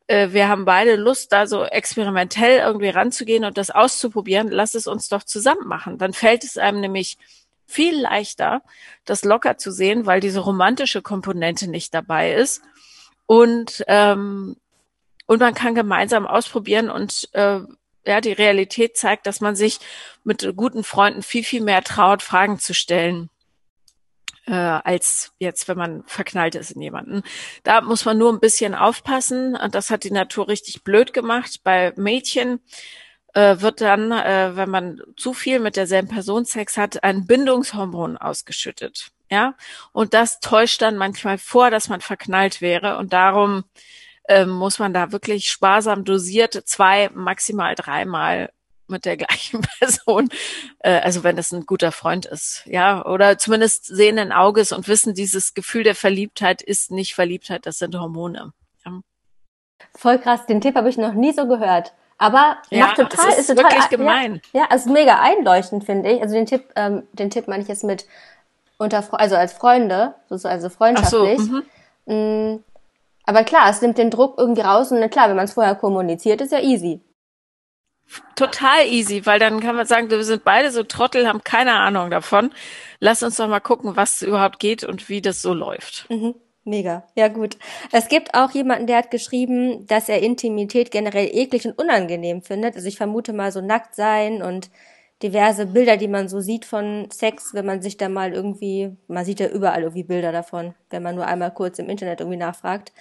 äh, 0.07 0.31
wir 0.33 0.49
haben 0.49 0.65
beide 0.65 0.97
Lust, 0.97 1.33
da 1.33 1.47
so 1.47 1.65
experimentell 1.65 2.59
irgendwie 2.59 2.89
ranzugehen 2.91 3.45
und 3.45 3.59
das 3.59 3.71
auszuprobieren, 3.71 4.49
lass 4.49 4.75
es 4.75 4.87
uns 4.87 5.09
doch 5.09 5.25
zusammen 5.25 5.67
machen. 5.67 5.99
Dann 5.99 6.13
fällt 6.13 6.45
es 6.45 6.59
einem 6.59 6.81
nämlich 6.81 7.19
viel 7.67 8.01
leichter, 8.01 8.63
das 9.05 9.25
locker 9.25 9.57
zu 9.57 9.71
sehen, 9.71 10.07
weil 10.07 10.21
diese 10.21 10.41
romantische 10.41 11.03
Komponente 11.03 11.69
nicht 11.69 11.95
dabei 11.95 12.35
ist. 12.35 12.63
Und, 13.27 13.85
ähm, 13.89 14.57
und 15.27 15.41
man 15.41 15.55
kann 15.55 15.75
gemeinsam 15.75 16.27
ausprobieren 16.27 16.91
und 16.91 17.29
äh, 17.33 17.61
ja, 18.07 18.21
die 18.21 18.33
Realität 18.33 18.97
zeigt, 18.97 19.27
dass 19.27 19.41
man 19.41 19.57
sich 19.57 19.81
mit 20.25 20.47
guten 20.57 20.85
Freunden 20.85 21.23
viel, 21.23 21.45
viel 21.45 21.63
mehr 21.63 21.83
traut, 21.83 22.23
Fragen 22.23 22.59
zu 22.59 22.75
stellen, 22.75 23.31
äh, 24.47 24.53
als 24.53 25.33
jetzt, 25.39 25.69
wenn 25.69 25.79
man 25.79 26.05
verknallt 26.07 26.55
ist 26.55 26.73
in 26.73 26.83
jemanden. 26.83 27.23
Da 27.63 27.81
muss 27.81 28.05
man 28.05 28.19
nur 28.19 28.33
ein 28.33 28.41
bisschen 28.41 28.75
aufpassen. 28.75 29.57
Und 29.57 29.75
das 29.75 29.91
hat 29.91 30.05
die 30.05 30.11
Natur 30.11 30.49
richtig 30.49 30.85
blöd 30.85 31.15
gemacht. 31.15 31.61
Bei 31.65 31.93
Mädchen 31.97 32.61
äh, 33.35 33.61
wird 33.61 33.81
dann, 33.81 34.13
äh, 34.13 34.57
wenn 34.57 34.71
man 34.71 35.01
zu 35.17 35.35
viel 35.35 35.59
mit 35.61 35.77
derselben 35.77 36.09
Person 36.09 36.45
Sex 36.45 36.77
hat, 36.77 37.05
ein 37.05 37.27
Bindungshormon 37.27 38.17
ausgeschüttet. 38.17 39.11
Ja, 39.31 39.55
und 39.93 40.15
das 40.15 40.41
täuscht 40.41 40.83
dann 40.83 40.97
manchmal 40.97 41.39
vor, 41.39 41.71
dass 41.71 41.89
man 41.89 42.01
verknallt 42.01 42.61
wäre. 42.61 42.99
Und 42.99 43.13
darum 43.13 43.65
äh, 44.29 44.47
muss 44.47 44.79
man 44.79 44.95
da 44.95 45.13
wirklich 45.13 45.51
sparsam 45.51 46.05
dosiert 46.05 46.55
zwei, 46.67 47.11
maximal 47.15 47.75
dreimal 47.75 48.51
mit 48.87 49.05
der 49.05 49.17
gleichen 49.19 49.63
Person, 49.79 50.29
äh, 50.81 51.01
also 51.01 51.25
wenn 51.25 51.39
es 51.39 51.53
ein 51.53 51.67
guter 51.67 51.93
Freund 51.93 52.27
ist, 52.27 52.63
ja, 52.67 53.05
oder 53.05 53.39
zumindest 53.39 53.87
sehenden 53.87 54.33
Auges 54.33 54.73
und 54.73 54.89
wissen, 54.89 55.15
dieses 55.15 55.55
Gefühl 55.55 55.85
der 55.85 55.95
Verliebtheit 55.95 56.63
ist 56.63 56.91
nicht 56.91 57.15
Verliebtheit, 57.15 57.67
das 57.67 57.79
sind 57.79 57.97
Hormone. 57.97 58.53
Ja. 58.85 59.01
Voll 59.95 60.19
krass, 60.19 60.47
den 60.47 60.61
Tipp 60.61 60.77
habe 60.77 60.89
ich 60.89 60.99
noch 60.99 61.15
nie 61.15 61.33
so 61.33 61.49
gehört. 61.49 61.95
Aber 62.19 62.59
ja, 62.71 62.87
macht 62.87 62.97
total, 62.97 63.31
ist, 63.31 63.39
ist 63.39 63.47
total, 63.49 63.65
wirklich 63.65 63.89
gemein. 63.89 64.41
Ja, 64.53 64.61
ja, 64.61 64.67
also 64.71 64.91
mega 64.91 65.21
einleuchtend, 65.21 65.85
finde 65.85 66.11
ich. 66.11 66.23
Also 66.23 66.35
den 66.35 66.47
Tipp, 66.47 66.65
ähm, 66.77 67.03
den 67.13 67.31
Tipp 67.31 67.49
meine 67.49 67.63
ich 67.63 67.69
jetzt 67.69 67.85
mit 67.85 68.07
unter, 68.79 69.05
also 69.13 69.37
als 69.37 69.53
Freunde, 69.53 70.15
also 70.31 70.69
freundschaftlich. 70.69 71.39
So, 71.39 71.63
mhm. 72.07 72.55
mm, 72.55 72.65
aber 73.27 73.45
klar, 73.45 73.69
es 73.71 73.83
nimmt 73.83 73.99
den 73.99 74.11
Druck 74.11 74.39
irgendwie 74.39 74.63
raus 74.63 74.93
und 74.93 75.09
klar, 75.11 75.29
wenn 75.29 75.37
man 75.37 75.47
es 75.47 75.55
vorher 75.55 75.75
kommuniziert, 75.75 76.41
ist 76.41 76.53
ja 76.53 76.61
easy. 76.61 77.01
Total 78.37 78.87
easy, 78.87 79.25
weil 79.25 79.39
dann 79.39 79.61
kann 79.61 79.77
man 79.77 79.87
sagen, 79.87 80.11
wir 80.11 80.23
sind 80.25 80.45
beide 80.45 80.71
so 80.71 80.83
Trottel, 80.83 81.27
haben 81.27 81.43
keine 81.43 81.75
Ahnung 81.75 82.11
davon. 82.11 82.53
Lass 83.01 83.23
uns 83.23 83.37
doch 83.37 83.49
mal 83.49 83.61
gucken, 83.61 83.97
was 83.97 84.23
überhaupt 84.23 84.59
geht 84.61 84.85
und 84.85 85.09
wie 85.09 85.23
das 85.23 85.41
so 85.41 85.55
läuft. 85.55 86.07
Mhm. 86.11 86.35
Mega, 86.65 87.07
ja 87.15 87.29
gut. 87.29 87.59
Es 87.93 88.09
gibt 88.09 88.35
auch 88.35 88.51
jemanden, 88.53 88.87
der 88.87 88.97
hat 88.97 89.11
geschrieben, 89.11 89.87
dass 89.87 90.09
er 90.09 90.23
Intimität 90.23 90.91
generell 90.91 91.29
eklig 91.31 91.67
und 91.67 91.79
unangenehm 91.79 92.41
findet. 92.41 92.75
Also 92.75 92.89
ich 92.89 92.97
vermute 92.97 93.35
mal 93.35 93.53
so 93.53 93.61
nackt 93.61 93.95
sein 93.95 94.43
und 94.43 94.71
diverse 95.23 95.67
Bilder, 95.67 95.99
die 95.99 96.09
man 96.09 96.29
so 96.29 96.41
sieht 96.41 96.65
von 96.65 97.11
Sex, 97.11 97.53
wenn 97.53 97.67
man 97.67 97.83
sich 97.83 97.99
da 97.99 98.09
mal 98.09 98.33
irgendwie, 98.33 98.97
man 99.09 99.27
sieht 99.27 99.41
ja 99.41 99.49
überall 99.49 99.83
irgendwie 99.83 100.05
Bilder 100.05 100.33
davon, 100.33 100.75
wenn 100.89 101.03
man 101.03 101.15
nur 101.15 101.27
einmal 101.27 101.53
kurz 101.53 101.79
im 101.79 101.91
Internet 101.91 102.21
irgendwie 102.21 102.39
nachfragt. 102.39 102.93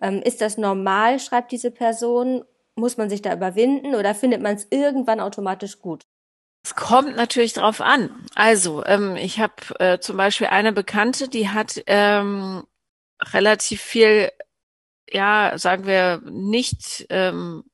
Ähm, 0.00 0.20
ist 0.22 0.40
das 0.40 0.58
normal, 0.58 1.20
schreibt 1.20 1.52
diese 1.52 1.70
Person? 1.70 2.44
Muss 2.74 2.96
man 2.96 3.08
sich 3.08 3.22
da 3.22 3.32
überwinden 3.32 3.94
oder 3.94 4.14
findet 4.16 4.42
man 4.42 4.56
es 4.56 4.66
irgendwann 4.70 5.20
automatisch 5.20 5.80
gut? 5.80 6.02
Es 6.64 6.74
kommt 6.74 7.16
natürlich 7.16 7.54
drauf 7.54 7.80
an. 7.80 8.10
Also, 8.34 8.84
ähm, 8.84 9.16
ich 9.16 9.40
habe 9.40 9.54
äh, 9.78 9.98
zum 9.98 10.16
Beispiel 10.16 10.46
eine 10.48 10.72
Bekannte, 10.72 11.28
die 11.28 11.48
hat 11.48 11.82
ähm, 11.86 12.62
relativ 13.32 13.80
viel, 13.82 14.30
ja, 15.10 15.56
sagen 15.56 15.86
wir, 15.86 16.20
nicht 16.24 17.06
ähm, 17.10 17.64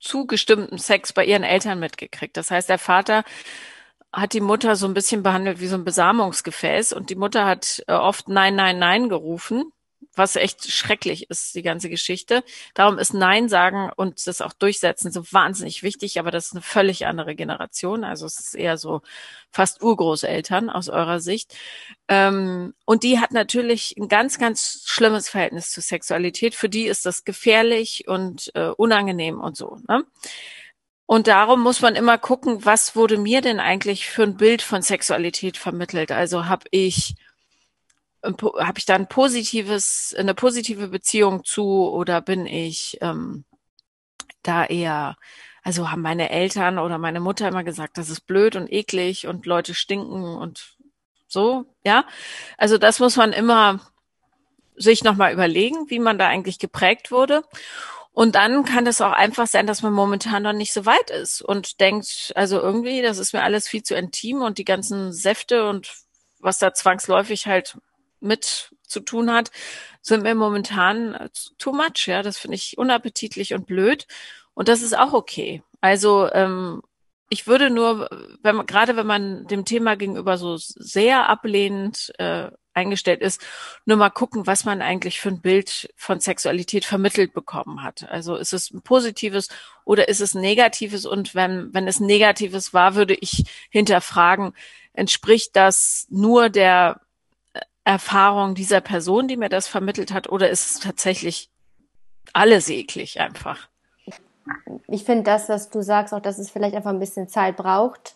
zugestimmten 0.00 0.78
Sex 0.78 1.12
bei 1.12 1.24
ihren 1.24 1.44
Eltern 1.44 1.78
mitgekriegt. 1.78 2.36
Das 2.36 2.50
heißt, 2.50 2.68
der 2.68 2.78
Vater 2.78 3.24
hat 4.12 4.34
die 4.34 4.40
Mutter 4.40 4.76
so 4.76 4.86
ein 4.86 4.94
bisschen 4.94 5.22
behandelt 5.22 5.60
wie 5.60 5.68
so 5.68 5.76
ein 5.76 5.84
Besamungsgefäß 5.84 6.92
und 6.92 7.10
die 7.10 7.14
Mutter 7.14 7.46
hat 7.46 7.82
äh, 7.88 7.92
oft 7.92 8.28
Nein, 8.28 8.56
Nein, 8.56 8.78
Nein 8.78 9.08
gerufen 9.08 9.72
was 10.14 10.36
echt 10.36 10.70
schrecklich 10.70 11.30
ist, 11.30 11.54
die 11.54 11.62
ganze 11.62 11.88
Geschichte. 11.88 12.44
Darum 12.74 12.98
ist 12.98 13.14
Nein 13.14 13.48
sagen 13.48 13.90
und 13.94 14.26
das 14.26 14.40
auch 14.40 14.52
durchsetzen 14.52 15.10
so 15.10 15.24
wahnsinnig 15.32 15.82
wichtig, 15.82 16.18
aber 16.18 16.30
das 16.30 16.46
ist 16.46 16.52
eine 16.52 16.62
völlig 16.62 17.06
andere 17.06 17.34
Generation. 17.34 18.04
Also 18.04 18.26
es 18.26 18.38
ist 18.38 18.54
eher 18.54 18.76
so 18.76 19.02
fast 19.50 19.82
Urgroßeltern 19.82 20.70
aus 20.70 20.88
eurer 20.88 21.20
Sicht. 21.20 21.54
Ähm, 22.08 22.74
und 22.84 23.02
die 23.02 23.20
hat 23.20 23.32
natürlich 23.32 23.96
ein 23.96 24.08
ganz, 24.08 24.38
ganz 24.38 24.82
schlimmes 24.86 25.28
Verhältnis 25.28 25.70
zur 25.70 25.82
Sexualität. 25.82 26.54
Für 26.54 26.68
die 26.68 26.86
ist 26.86 27.06
das 27.06 27.24
gefährlich 27.24 28.08
und 28.08 28.50
äh, 28.54 28.68
unangenehm 28.68 29.40
und 29.40 29.56
so. 29.56 29.78
Ne? 29.88 30.04
Und 31.06 31.26
darum 31.26 31.60
muss 31.60 31.82
man 31.82 31.94
immer 31.94 32.16
gucken, 32.16 32.64
was 32.64 32.96
wurde 32.96 33.18
mir 33.18 33.42
denn 33.42 33.60
eigentlich 33.60 34.06
für 34.06 34.22
ein 34.22 34.36
Bild 34.36 34.62
von 34.62 34.82
Sexualität 34.82 35.58
vermittelt? 35.58 36.10
Also 36.10 36.46
habe 36.46 36.64
ich 36.70 37.16
habe 38.22 38.78
ich 38.78 38.86
da 38.86 38.94
ein 38.94 39.08
positives, 39.08 40.14
eine 40.16 40.34
positive 40.34 40.88
Beziehung 40.88 41.44
zu 41.44 41.88
oder 41.90 42.20
bin 42.20 42.46
ich 42.46 42.98
ähm, 43.00 43.44
da 44.42 44.64
eher, 44.64 45.16
also 45.62 45.90
haben 45.90 46.02
meine 46.02 46.30
Eltern 46.30 46.78
oder 46.78 46.98
meine 46.98 47.20
Mutter 47.20 47.48
immer 47.48 47.64
gesagt, 47.64 47.98
das 47.98 48.10
ist 48.10 48.26
blöd 48.26 48.56
und 48.56 48.72
eklig 48.72 49.26
und 49.26 49.46
Leute 49.46 49.74
stinken 49.74 50.24
und 50.24 50.76
so, 51.26 51.64
ja. 51.84 52.04
Also 52.58 52.78
das 52.78 53.00
muss 53.00 53.16
man 53.16 53.32
immer 53.32 53.80
sich 54.76 55.04
nochmal 55.04 55.32
überlegen, 55.32 55.90
wie 55.90 55.98
man 55.98 56.18
da 56.18 56.28
eigentlich 56.28 56.58
geprägt 56.58 57.10
wurde. 57.10 57.44
Und 58.12 58.34
dann 58.34 58.64
kann 58.64 58.86
es 58.86 59.00
auch 59.00 59.12
einfach 59.12 59.46
sein, 59.46 59.66
dass 59.66 59.82
man 59.82 59.92
momentan 59.94 60.42
noch 60.42 60.52
nicht 60.52 60.72
so 60.72 60.84
weit 60.84 61.10
ist 61.10 61.40
und 61.40 61.80
denkt, 61.80 62.32
also 62.34 62.60
irgendwie, 62.60 63.00
das 63.00 63.18
ist 63.18 63.32
mir 63.32 63.42
alles 63.42 63.66
viel 63.66 63.82
zu 63.82 63.94
intim 63.94 64.42
und 64.42 64.58
die 64.58 64.66
ganzen 64.66 65.12
Säfte 65.12 65.66
und 65.68 65.94
was 66.38 66.58
da 66.58 66.74
zwangsläufig 66.74 67.46
halt 67.46 67.78
mit 68.22 68.74
zu 68.82 69.00
tun 69.00 69.32
hat, 69.32 69.50
sind 70.00 70.22
mir 70.22 70.34
momentan 70.34 71.30
too 71.58 71.72
much. 71.72 72.06
Ja, 72.06 72.22
das 72.22 72.38
finde 72.38 72.56
ich 72.56 72.78
unappetitlich 72.78 73.54
und 73.54 73.66
blöd. 73.66 74.06
Und 74.54 74.68
das 74.68 74.82
ist 74.82 74.96
auch 74.96 75.12
okay. 75.12 75.62
Also 75.80 76.30
ähm, 76.32 76.82
ich 77.28 77.46
würde 77.46 77.70
nur, 77.70 78.08
wenn 78.42 78.56
man, 78.56 78.66
gerade 78.66 78.96
wenn 78.96 79.06
man 79.06 79.46
dem 79.46 79.64
Thema 79.64 79.96
gegenüber 79.96 80.36
so 80.36 80.56
sehr 80.58 81.28
ablehnend 81.28 82.12
äh, 82.18 82.50
eingestellt 82.74 83.20
ist, 83.20 83.40
nur 83.84 83.96
mal 83.96 84.10
gucken, 84.10 84.46
was 84.46 84.64
man 84.64 84.82
eigentlich 84.82 85.20
für 85.20 85.28
ein 85.28 85.40
Bild 85.40 85.92
von 85.96 86.20
Sexualität 86.20 86.84
vermittelt 86.84 87.32
bekommen 87.32 87.82
hat. 87.82 88.08
Also 88.08 88.36
ist 88.36 88.52
es 88.52 88.70
ein 88.70 88.82
positives 88.82 89.48
oder 89.84 90.08
ist 90.08 90.20
es 90.20 90.34
negatives? 90.34 91.06
Und 91.06 91.34
wenn, 91.34 91.72
wenn 91.74 91.86
es 91.86 92.00
negatives 92.00 92.74
war, 92.74 92.94
würde 92.94 93.14
ich 93.14 93.44
hinterfragen, 93.70 94.54
entspricht 94.92 95.56
das 95.56 96.06
nur 96.10 96.48
der 96.48 97.00
Erfahrung 97.84 98.54
dieser 98.54 98.80
Person, 98.80 99.28
die 99.28 99.36
mir 99.36 99.48
das 99.48 99.68
vermittelt 99.68 100.12
hat, 100.12 100.30
oder 100.30 100.50
ist 100.50 100.70
es 100.70 100.80
tatsächlich 100.80 101.50
alles 102.32 102.68
eklig 102.68 103.20
einfach? 103.20 103.68
Ich 104.88 105.04
finde 105.04 105.24
das, 105.24 105.48
was 105.48 105.70
du 105.70 105.82
sagst, 105.82 106.14
auch 106.14 106.20
dass 106.20 106.38
es 106.38 106.50
vielleicht 106.50 106.74
einfach 106.74 106.90
ein 106.90 107.00
bisschen 107.00 107.28
Zeit 107.28 107.56
braucht, 107.56 108.14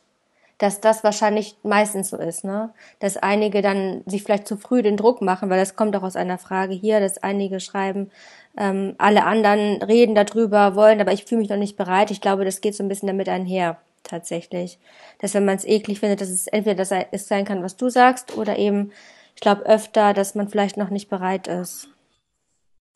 dass 0.59 0.81
das 0.81 1.05
wahrscheinlich 1.05 1.57
meistens 1.63 2.11
so 2.11 2.17
ist, 2.17 2.45
ne? 2.45 2.73
Dass 2.99 3.17
einige 3.17 3.61
dann 3.61 4.03
sich 4.07 4.23
vielleicht 4.23 4.49
zu 4.49 4.57
früh 4.57 4.83
den 4.83 4.97
Druck 4.97 5.21
machen, 5.21 5.51
weil 5.51 5.59
das 5.59 5.77
kommt 5.77 5.95
auch 5.97 6.03
aus 6.03 6.17
einer 6.17 6.39
Frage 6.39 6.75
hier, 6.75 6.99
dass 6.99 7.19
einige 7.19 7.61
schreiben, 7.61 8.11
ähm, 8.57 8.95
alle 8.97 9.25
anderen 9.25 9.83
reden 9.83 10.15
darüber, 10.15 10.75
wollen, 10.75 11.01
aber 11.01 11.13
ich 11.13 11.25
fühle 11.25 11.43
mich 11.43 11.51
noch 11.51 11.59
nicht 11.59 11.77
bereit. 11.77 12.11
Ich 12.11 12.23
glaube, 12.23 12.45
das 12.45 12.63
geht 12.63 12.75
so 12.75 12.83
ein 12.83 12.89
bisschen 12.89 13.09
damit 13.09 13.29
einher, 13.29 13.77
tatsächlich. 14.03 14.79
Dass 15.19 15.35
wenn 15.35 15.45
man 15.45 15.57
es 15.57 15.67
eklig 15.67 16.01
findet, 16.01 16.23
dass 16.23 16.31
es 16.31 16.47
entweder 16.47 16.77
das 16.77 17.29
sein 17.29 17.45
kann, 17.45 17.63
was 17.63 17.77
du 17.77 17.91
sagst, 17.91 18.37
oder 18.37 18.59
eben 18.59 18.93
ich 19.37 19.41
glaube 19.41 19.67
öfter, 19.67 20.15
dass 20.15 20.35
man 20.35 20.49
vielleicht 20.49 20.77
noch 20.77 20.91
nicht 20.91 21.09
bereit 21.09 21.47
ist. 21.47 21.89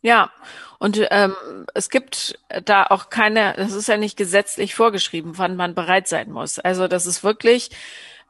Ja, 0.03 0.33
und 0.79 1.07
ähm, 1.11 1.37
es 1.75 1.91
gibt 1.91 2.39
da 2.65 2.87
auch 2.87 3.11
keine, 3.11 3.53
das 3.57 3.73
ist 3.73 3.89
ja 3.89 3.99
nicht 3.99 4.17
gesetzlich 4.17 4.75
vorgeschrieben, 4.75 5.37
wann 5.37 5.57
man 5.57 5.75
bereit 5.75 6.09
sein 6.09 6.31
muss. 6.33 6.59
Also 6.59 6.89
das 6.89 7.05
ist 7.05 7.23
wirklich 7.23 7.71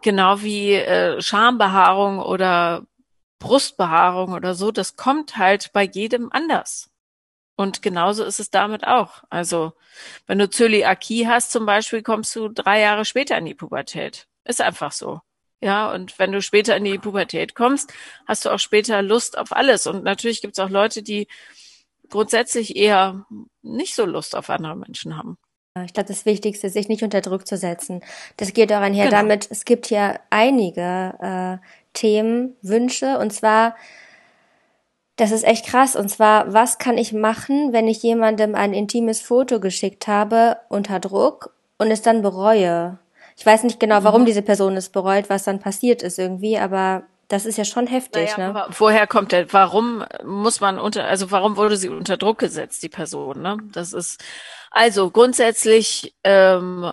genau 0.02 0.42
wie 0.42 0.74
äh, 0.74 1.20
Schambehaarung 1.22 2.18
oder 2.18 2.84
Brustbehaarung 3.38 4.32
oder 4.32 4.54
so, 4.54 4.72
das 4.72 4.96
kommt 4.96 5.36
halt 5.36 5.72
bei 5.72 5.84
jedem 5.84 6.30
anders. 6.32 6.90
Und 7.56 7.82
genauso 7.82 8.24
ist 8.24 8.40
es 8.40 8.50
damit 8.50 8.86
auch. 8.86 9.22
Also 9.30 9.72
wenn 10.26 10.38
du 10.38 10.50
Zöliakie 10.50 11.28
hast 11.28 11.52
zum 11.52 11.66
Beispiel, 11.66 12.02
kommst 12.02 12.34
du 12.34 12.48
drei 12.48 12.80
Jahre 12.80 13.04
später 13.04 13.38
in 13.38 13.44
die 13.44 13.54
Pubertät. 13.54 14.26
Ist 14.44 14.60
einfach 14.60 14.92
so. 14.92 15.20
Ja, 15.60 15.92
und 15.92 16.18
wenn 16.18 16.32
du 16.32 16.40
später 16.40 16.76
in 16.76 16.84
die 16.84 16.98
Pubertät 16.98 17.54
kommst, 17.54 17.92
hast 18.26 18.44
du 18.44 18.50
auch 18.50 18.58
später 18.58 19.02
Lust 19.02 19.36
auf 19.36 19.52
alles. 19.52 19.86
Und 19.86 20.04
natürlich 20.04 20.40
gibt 20.40 20.58
es 20.58 20.64
auch 20.64 20.70
Leute, 20.70 21.02
die 21.02 21.28
grundsätzlich 22.08 22.76
eher 22.76 23.26
nicht 23.62 23.94
so 23.94 24.04
Lust 24.06 24.34
auf 24.34 24.50
andere 24.50 24.76
Menschen 24.76 25.16
haben. 25.16 25.38
Ich 25.84 25.92
glaube, 25.92 26.08
das 26.08 26.26
Wichtigste 26.26 26.66
ist, 26.66 26.72
sich 26.72 26.88
nicht 26.88 27.04
unter 27.04 27.20
Druck 27.20 27.46
zu 27.46 27.56
setzen. 27.56 28.02
Das 28.36 28.52
geht 28.52 28.72
auch 28.72 28.80
einher 28.80 29.06
genau. 29.06 29.18
damit, 29.18 29.46
es 29.50 29.64
gibt 29.64 29.88
ja 29.88 30.18
einige 30.28 31.60
äh, 31.62 31.66
Themen, 31.92 32.56
Wünsche, 32.60 33.18
und 33.18 33.32
zwar, 33.32 33.76
das 35.14 35.30
ist 35.30 35.44
echt 35.44 35.66
krass, 35.66 35.94
und 35.94 36.08
zwar, 36.08 36.52
was 36.52 36.78
kann 36.78 36.98
ich 36.98 37.12
machen, 37.12 37.72
wenn 37.72 37.86
ich 37.86 38.02
jemandem 38.02 38.56
ein 38.56 38.74
intimes 38.74 39.20
Foto 39.20 39.60
geschickt 39.60 40.08
habe 40.08 40.56
unter 40.68 40.98
Druck 40.98 41.54
und 41.78 41.92
es 41.92 42.02
dann 42.02 42.22
bereue? 42.22 42.98
Ich 43.36 43.46
weiß 43.46 43.64
nicht 43.64 43.80
genau, 43.80 44.04
warum 44.04 44.22
mhm. 44.22 44.26
diese 44.26 44.42
Person 44.42 44.76
es 44.76 44.88
bereut, 44.88 45.30
was 45.30 45.44
dann 45.44 45.60
passiert 45.60 46.02
ist 46.02 46.18
irgendwie, 46.18 46.58
aber 46.58 47.04
das 47.30 47.46
ist 47.46 47.56
ja 47.56 47.64
schon 47.64 47.86
heftig, 47.86 48.36
naja, 48.36 48.52
ne? 48.52 48.66
Woher 48.76 49.06
kommt 49.06 49.30
der? 49.30 49.52
Warum 49.52 50.04
muss 50.24 50.60
man 50.60 50.80
unter, 50.80 51.04
also 51.04 51.30
warum 51.30 51.56
wurde 51.56 51.76
sie 51.76 51.88
unter 51.88 52.16
Druck 52.16 52.38
gesetzt, 52.38 52.82
die 52.82 52.88
Person? 52.88 53.40
Ne? 53.40 53.56
Das 53.72 53.92
ist 53.92 54.22
also 54.72 55.10
grundsätzlich, 55.10 56.12
ähm, 56.24 56.90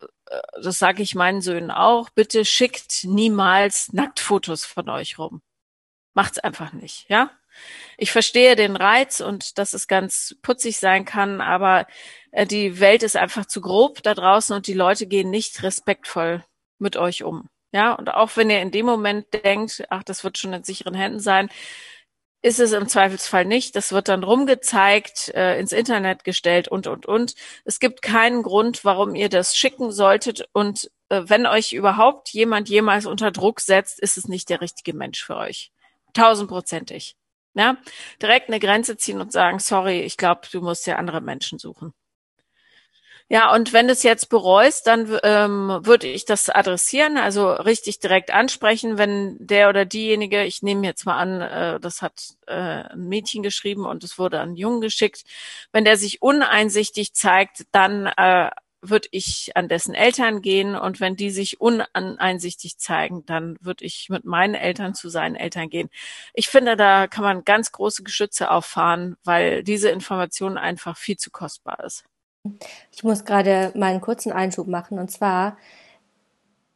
äh, 0.00 0.38
das 0.62 0.78
sage 0.78 1.02
ich 1.02 1.16
meinen 1.16 1.40
Söhnen 1.40 1.72
auch, 1.72 2.10
bitte 2.10 2.44
schickt 2.44 3.04
niemals 3.04 3.92
Nacktfotos 3.92 4.64
von 4.64 4.88
euch 4.88 5.18
rum. 5.18 5.42
Macht's 6.14 6.38
einfach 6.38 6.72
nicht, 6.72 7.08
ja? 7.08 7.30
Ich 7.98 8.12
verstehe 8.12 8.56
den 8.56 8.76
Reiz 8.76 9.20
und 9.20 9.58
dass 9.58 9.72
es 9.72 9.88
ganz 9.88 10.36
putzig 10.42 10.78
sein 10.78 11.04
kann, 11.04 11.40
aber 11.40 11.86
äh, 12.32 12.46
die 12.46 12.80
Welt 12.80 13.02
ist 13.02 13.16
einfach 13.16 13.46
zu 13.46 13.60
grob 13.60 14.02
da 14.02 14.14
draußen 14.14 14.54
und 14.54 14.66
die 14.66 14.74
Leute 14.74 15.06
gehen 15.06 15.30
nicht 15.30 15.62
respektvoll 15.62 16.44
mit 16.78 16.96
euch 16.96 17.24
um. 17.24 17.48
Ja, 17.72 17.92
und 17.94 18.12
auch 18.14 18.36
wenn 18.36 18.50
ihr 18.50 18.60
in 18.62 18.70
dem 18.70 18.86
Moment 18.86 19.26
denkt, 19.44 19.84
ach, 19.90 20.02
das 20.02 20.24
wird 20.24 20.38
schon 20.38 20.52
in 20.52 20.64
sicheren 20.64 20.94
Händen 20.94 21.20
sein, 21.20 21.50
ist 22.42 22.60
es 22.60 22.72
im 22.72 22.88
Zweifelsfall 22.88 23.44
nicht. 23.44 23.74
Das 23.74 23.92
wird 23.92 24.08
dann 24.08 24.22
rumgezeigt, 24.22 25.34
äh, 25.34 25.58
ins 25.58 25.72
Internet 25.72 26.22
gestellt 26.24 26.68
und, 26.68 26.86
und, 26.86 27.04
und. 27.06 27.34
Es 27.64 27.80
gibt 27.80 28.02
keinen 28.02 28.42
Grund, 28.42 28.84
warum 28.84 29.14
ihr 29.14 29.28
das 29.28 29.56
schicken 29.56 29.90
solltet. 29.90 30.48
Und 30.52 30.90
äh, 31.08 31.22
wenn 31.26 31.46
euch 31.46 31.72
überhaupt 31.72 32.28
jemand 32.30 32.68
jemals 32.68 33.06
unter 33.06 33.32
Druck 33.32 33.60
setzt, 33.60 33.98
ist 33.98 34.16
es 34.16 34.28
nicht 34.28 34.48
der 34.48 34.60
richtige 34.60 34.94
Mensch 34.94 35.24
für 35.24 35.36
euch. 35.36 35.72
Tausendprozentig. 36.14 37.16
Ja, 37.56 37.78
direkt 38.20 38.48
eine 38.48 38.60
Grenze 38.60 38.98
ziehen 38.98 39.20
und 39.20 39.32
sagen, 39.32 39.58
sorry, 39.60 40.02
ich 40.02 40.18
glaube, 40.18 40.42
du 40.52 40.60
musst 40.60 40.86
ja 40.86 40.96
andere 40.96 41.22
Menschen 41.22 41.58
suchen. 41.58 41.94
Ja, 43.28 43.52
und 43.52 43.72
wenn 43.72 43.86
du 43.88 43.92
es 43.92 44.04
jetzt 44.04 44.28
bereust, 44.28 44.86
dann 44.86 45.18
ähm, 45.24 45.80
würde 45.82 46.06
ich 46.06 46.26
das 46.26 46.48
adressieren, 46.48 47.16
also 47.16 47.50
richtig 47.50 47.98
direkt 47.98 48.30
ansprechen, 48.32 48.98
wenn 48.98 49.36
der 49.40 49.68
oder 49.68 49.84
diejenige, 49.84 50.44
ich 50.44 50.62
nehme 50.62 50.86
jetzt 50.86 51.06
mal 51.06 51.16
an, 51.16 51.40
äh, 51.40 51.80
das 51.80 52.02
hat 52.02 52.34
äh, 52.46 52.52
ein 52.54 53.08
Mädchen 53.08 53.42
geschrieben 53.42 53.84
und 53.84 54.04
es 54.04 54.16
wurde 54.18 54.38
an 54.38 54.50
einen 54.50 54.56
Jungen 54.56 54.80
geschickt, 54.80 55.24
wenn 55.72 55.84
der 55.84 55.96
sich 55.96 56.22
uneinsichtig 56.22 57.14
zeigt, 57.14 57.64
dann 57.72 58.06
äh, 58.06 58.50
würde 58.90 59.08
ich 59.10 59.56
an 59.56 59.68
dessen 59.68 59.94
Eltern 59.94 60.42
gehen 60.42 60.74
und 60.74 61.00
wenn 61.00 61.16
die 61.16 61.30
sich 61.30 61.60
uneinsichtig 61.60 62.78
zeigen, 62.78 63.24
dann 63.26 63.56
würde 63.60 63.84
ich 63.84 64.08
mit 64.08 64.24
meinen 64.24 64.54
Eltern 64.54 64.94
zu 64.94 65.08
seinen 65.08 65.36
Eltern 65.36 65.68
gehen. 65.68 65.90
Ich 66.34 66.48
finde, 66.48 66.76
da 66.76 67.06
kann 67.06 67.24
man 67.24 67.44
ganz 67.44 67.72
große 67.72 68.02
Geschütze 68.02 68.50
auffahren, 68.50 69.16
weil 69.24 69.62
diese 69.62 69.90
Information 69.90 70.58
einfach 70.58 70.96
viel 70.96 71.16
zu 71.16 71.30
kostbar 71.30 71.80
ist. 71.84 72.04
Ich 72.92 73.02
muss 73.02 73.24
gerade 73.24 73.72
mal 73.74 73.90
einen 73.90 74.00
kurzen 74.00 74.32
Einschub 74.32 74.68
machen 74.68 74.98
und 74.98 75.10
zwar 75.10 75.56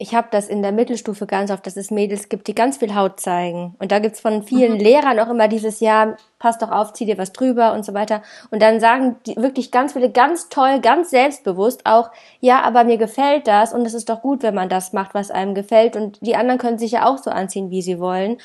ich 0.02 0.14
habe 0.14 0.28
das 0.30 0.48
in 0.48 0.62
der 0.62 0.72
Mittelstufe 0.72 1.26
ganz 1.26 1.50
oft, 1.50 1.66
dass 1.66 1.76
es 1.76 1.90
Mädels 1.90 2.30
gibt, 2.30 2.48
die 2.48 2.54
ganz 2.54 2.78
viel 2.78 2.94
Haut 2.94 3.20
zeigen. 3.20 3.74
Und 3.78 3.92
da 3.92 3.98
gibt's 3.98 4.18
von 4.18 4.42
vielen 4.42 4.72
mhm. 4.72 4.78
Lehrern 4.78 5.20
auch 5.20 5.28
immer 5.28 5.46
dieses 5.46 5.80
Jahr, 5.80 6.16
pass 6.38 6.56
doch 6.56 6.70
auf, 6.70 6.94
zieh 6.94 7.04
dir 7.04 7.18
was 7.18 7.34
drüber 7.34 7.74
und 7.74 7.84
so 7.84 7.92
weiter. 7.92 8.22
Und 8.50 8.62
dann 8.62 8.80
sagen 8.80 9.16
die 9.26 9.36
wirklich 9.36 9.70
ganz 9.70 9.92
viele 9.92 10.10
ganz 10.10 10.48
toll, 10.48 10.80
ganz 10.80 11.10
selbstbewusst 11.10 11.84
auch, 11.84 12.10
ja, 12.40 12.62
aber 12.62 12.84
mir 12.84 12.96
gefällt 12.96 13.46
das 13.46 13.74
und 13.74 13.84
es 13.84 13.92
ist 13.92 14.08
doch 14.08 14.22
gut, 14.22 14.42
wenn 14.42 14.54
man 14.54 14.70
das 14.70 14.94
macht, 14.94 15.12
was 15.12 15.30
einem 15.30 15.54
gefällt. 15.54 15.96
Und 15.96 16.18
die 16.22 16.34
anderen 16.34 16.58
können 16.58 16.78
sich 16.78 16.92
ja 16.92 17.04
auch 17.04 17.18
so 17.18 17.30
anziehen, 17.30 17.68
wie 17.68 17.82
sie 17.82 18.00
wollen. 18.00 18.38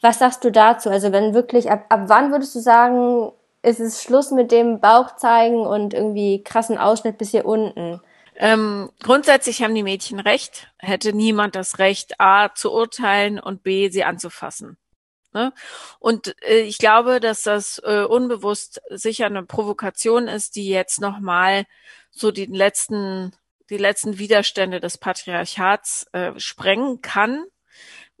Was 0.00 0.20
sagst 0.20 0.44
du 0.44 0.52
dazu? 0.52 0.90
Also 0.90 1.10
wenn 1.10 1.34
wirklich, 1.34 1.72
ab, 1.72 1.86
ab 1.88 2.02
wann 2.06 2.30
würdest 2.30 2.54
du 2.54 2.60
sagen, 2.60 3.32
ist 3.62 3.80
es 3.80 4.00
Schluss 4.00 4.30
mit 4.30 4.52
dem 4.52 4.78
Bauch 4.78 5.16
zeigen 5.16 5.66
und 5.66 5.92
irgendwie 5.92 6.44
krassen 6.44 6.78
Ausschnitt 6.78 7.18
bis 7.18 7.32
hier 7.32 7.46
unten? 7.46 8.00
Ähm, 8.42 8.90
grundsätzlich 9.02 9.62
haben 9.62 9.74
die 9.74 9.82
Mädchen 9.82 10.18
recht. 10.18 10.72
Hätte 10.78 11.12
niemand 11.12 11.54
das 11.54 11.78
Recht, 11.78 12.18
A, 12.20 12.54
zu 12.54 12.72
urteilen 12.72 13.38
und 13.38 13.62
B, 13.62 13.90
sie 13.90 14.02
anzufassen. 14.02 14.78
Ne? 15.34 15.52
Und 15.98 16.34
äh, 16.48 16.60
ich 16.60 16.78
glaube, 16.78 17.20
dass 17.20 17.42
das 17.42 17.82
äh, 17.84 18.02
unbewusst 18.02 18.80
sicher 18.88 19.26
eine 19.26 19.42
Provokation 19.42 20.26
ist, 20.26 20.56
die 20.56 20.68
jetzt 20.68 21.02
nochmal 21.02 21.66
so 22.10 22.30
die 22.30 22.46
letzten, 22.46 23.32
die 23.68 23.76
letzten 23.76 24.18
Widerstände 24.18 24.80
des 24.80 24.96
Patriarchats 24.96 26.06
äh, 26.12 26.32
sprengen 26.38 27.02
kann, 27.02 27.44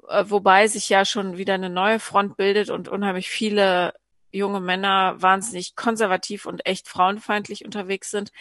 äh, 0.06 0.24
wobei 0.28 0.66
sich 0.68 0.90
ja 0.90 1.06
schon 1.06 1.38
wieder 1.38 1.54
eine 1.54 1.70
neue 1.70 1.98
Front 1.98 2.36
bildet 2.36 2.68
und 2.68 2.88
unheimlich 2.88 3.30
viele 3.30 3.94
junge 4.32 4.60
Männer 4.60 5.14
wahnsinnig 5.16 5.76
konservativ 5.76 6.44
und 6.44 6.66
echt 6.66 6.88
frauenfeindlich 6.88 7.64
unterwegs 7.64 8.10
sind. 8.10 8.32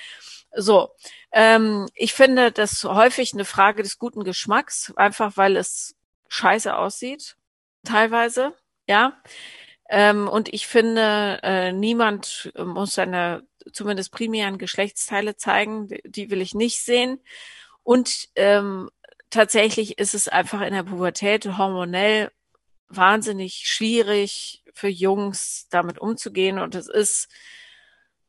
So, 0.56 0.90
ähm, 1.32 1.88
ich 1.94 2.14
finde 2.14 2.52
das 2.52 2.84
häufig 2.84 3.34
eine 3.34 3.46
Frage 3.46 3.84
des 3.84 4.00
guten 4.00 4.24
Geschmacks, 4.24 4.94
einfach 4.96 5.38
weil 5.38 5.56
es 5.56 5.96
scheiße 6.28 6.76
aussieht, 6.76 7.36
teilweise, 7.84 8.54
ja. 8.88 9.22
Ähm, 9.90 10.28
und 10.28 10.54
ich 10.54 10.68
finde, 10.68 11.40
äh, 11.44 11.72
niemand 11.72 12.52
muss 12.58 12.94
seine 12.94 13.44
zumindest 13.74 14.12
primären 14.12 14.58
Geschlechtsteile 14.58 15.36
zeigen, 15.36 15.90
die 16.06 16.30
will 16.32 16.42
ich 16.42 16.54
nicht 16.56 16.82
sehen. 16.82 17.20
Und 17.84 18.30
ähm, 18.36 18.90
tatsächlich 19.30 19.98
ist 20.00 20.14
es 20.16 20.28
einfach 20.28 20.62
in 20.62 20.74
der 20.74 20.84
Pubertät 20.84 21.46
hormonell 21.58 22.32
wahnsinnig 22.88 23.64
schwierig 23.66 24.64
für 24.74 24.88
Jungs 24.90 25.68
damit 25.70 26.00
umzugehen 26.00 26.60
und 26.60 26.76
es 26.76 26.88
ist 26.88 27.30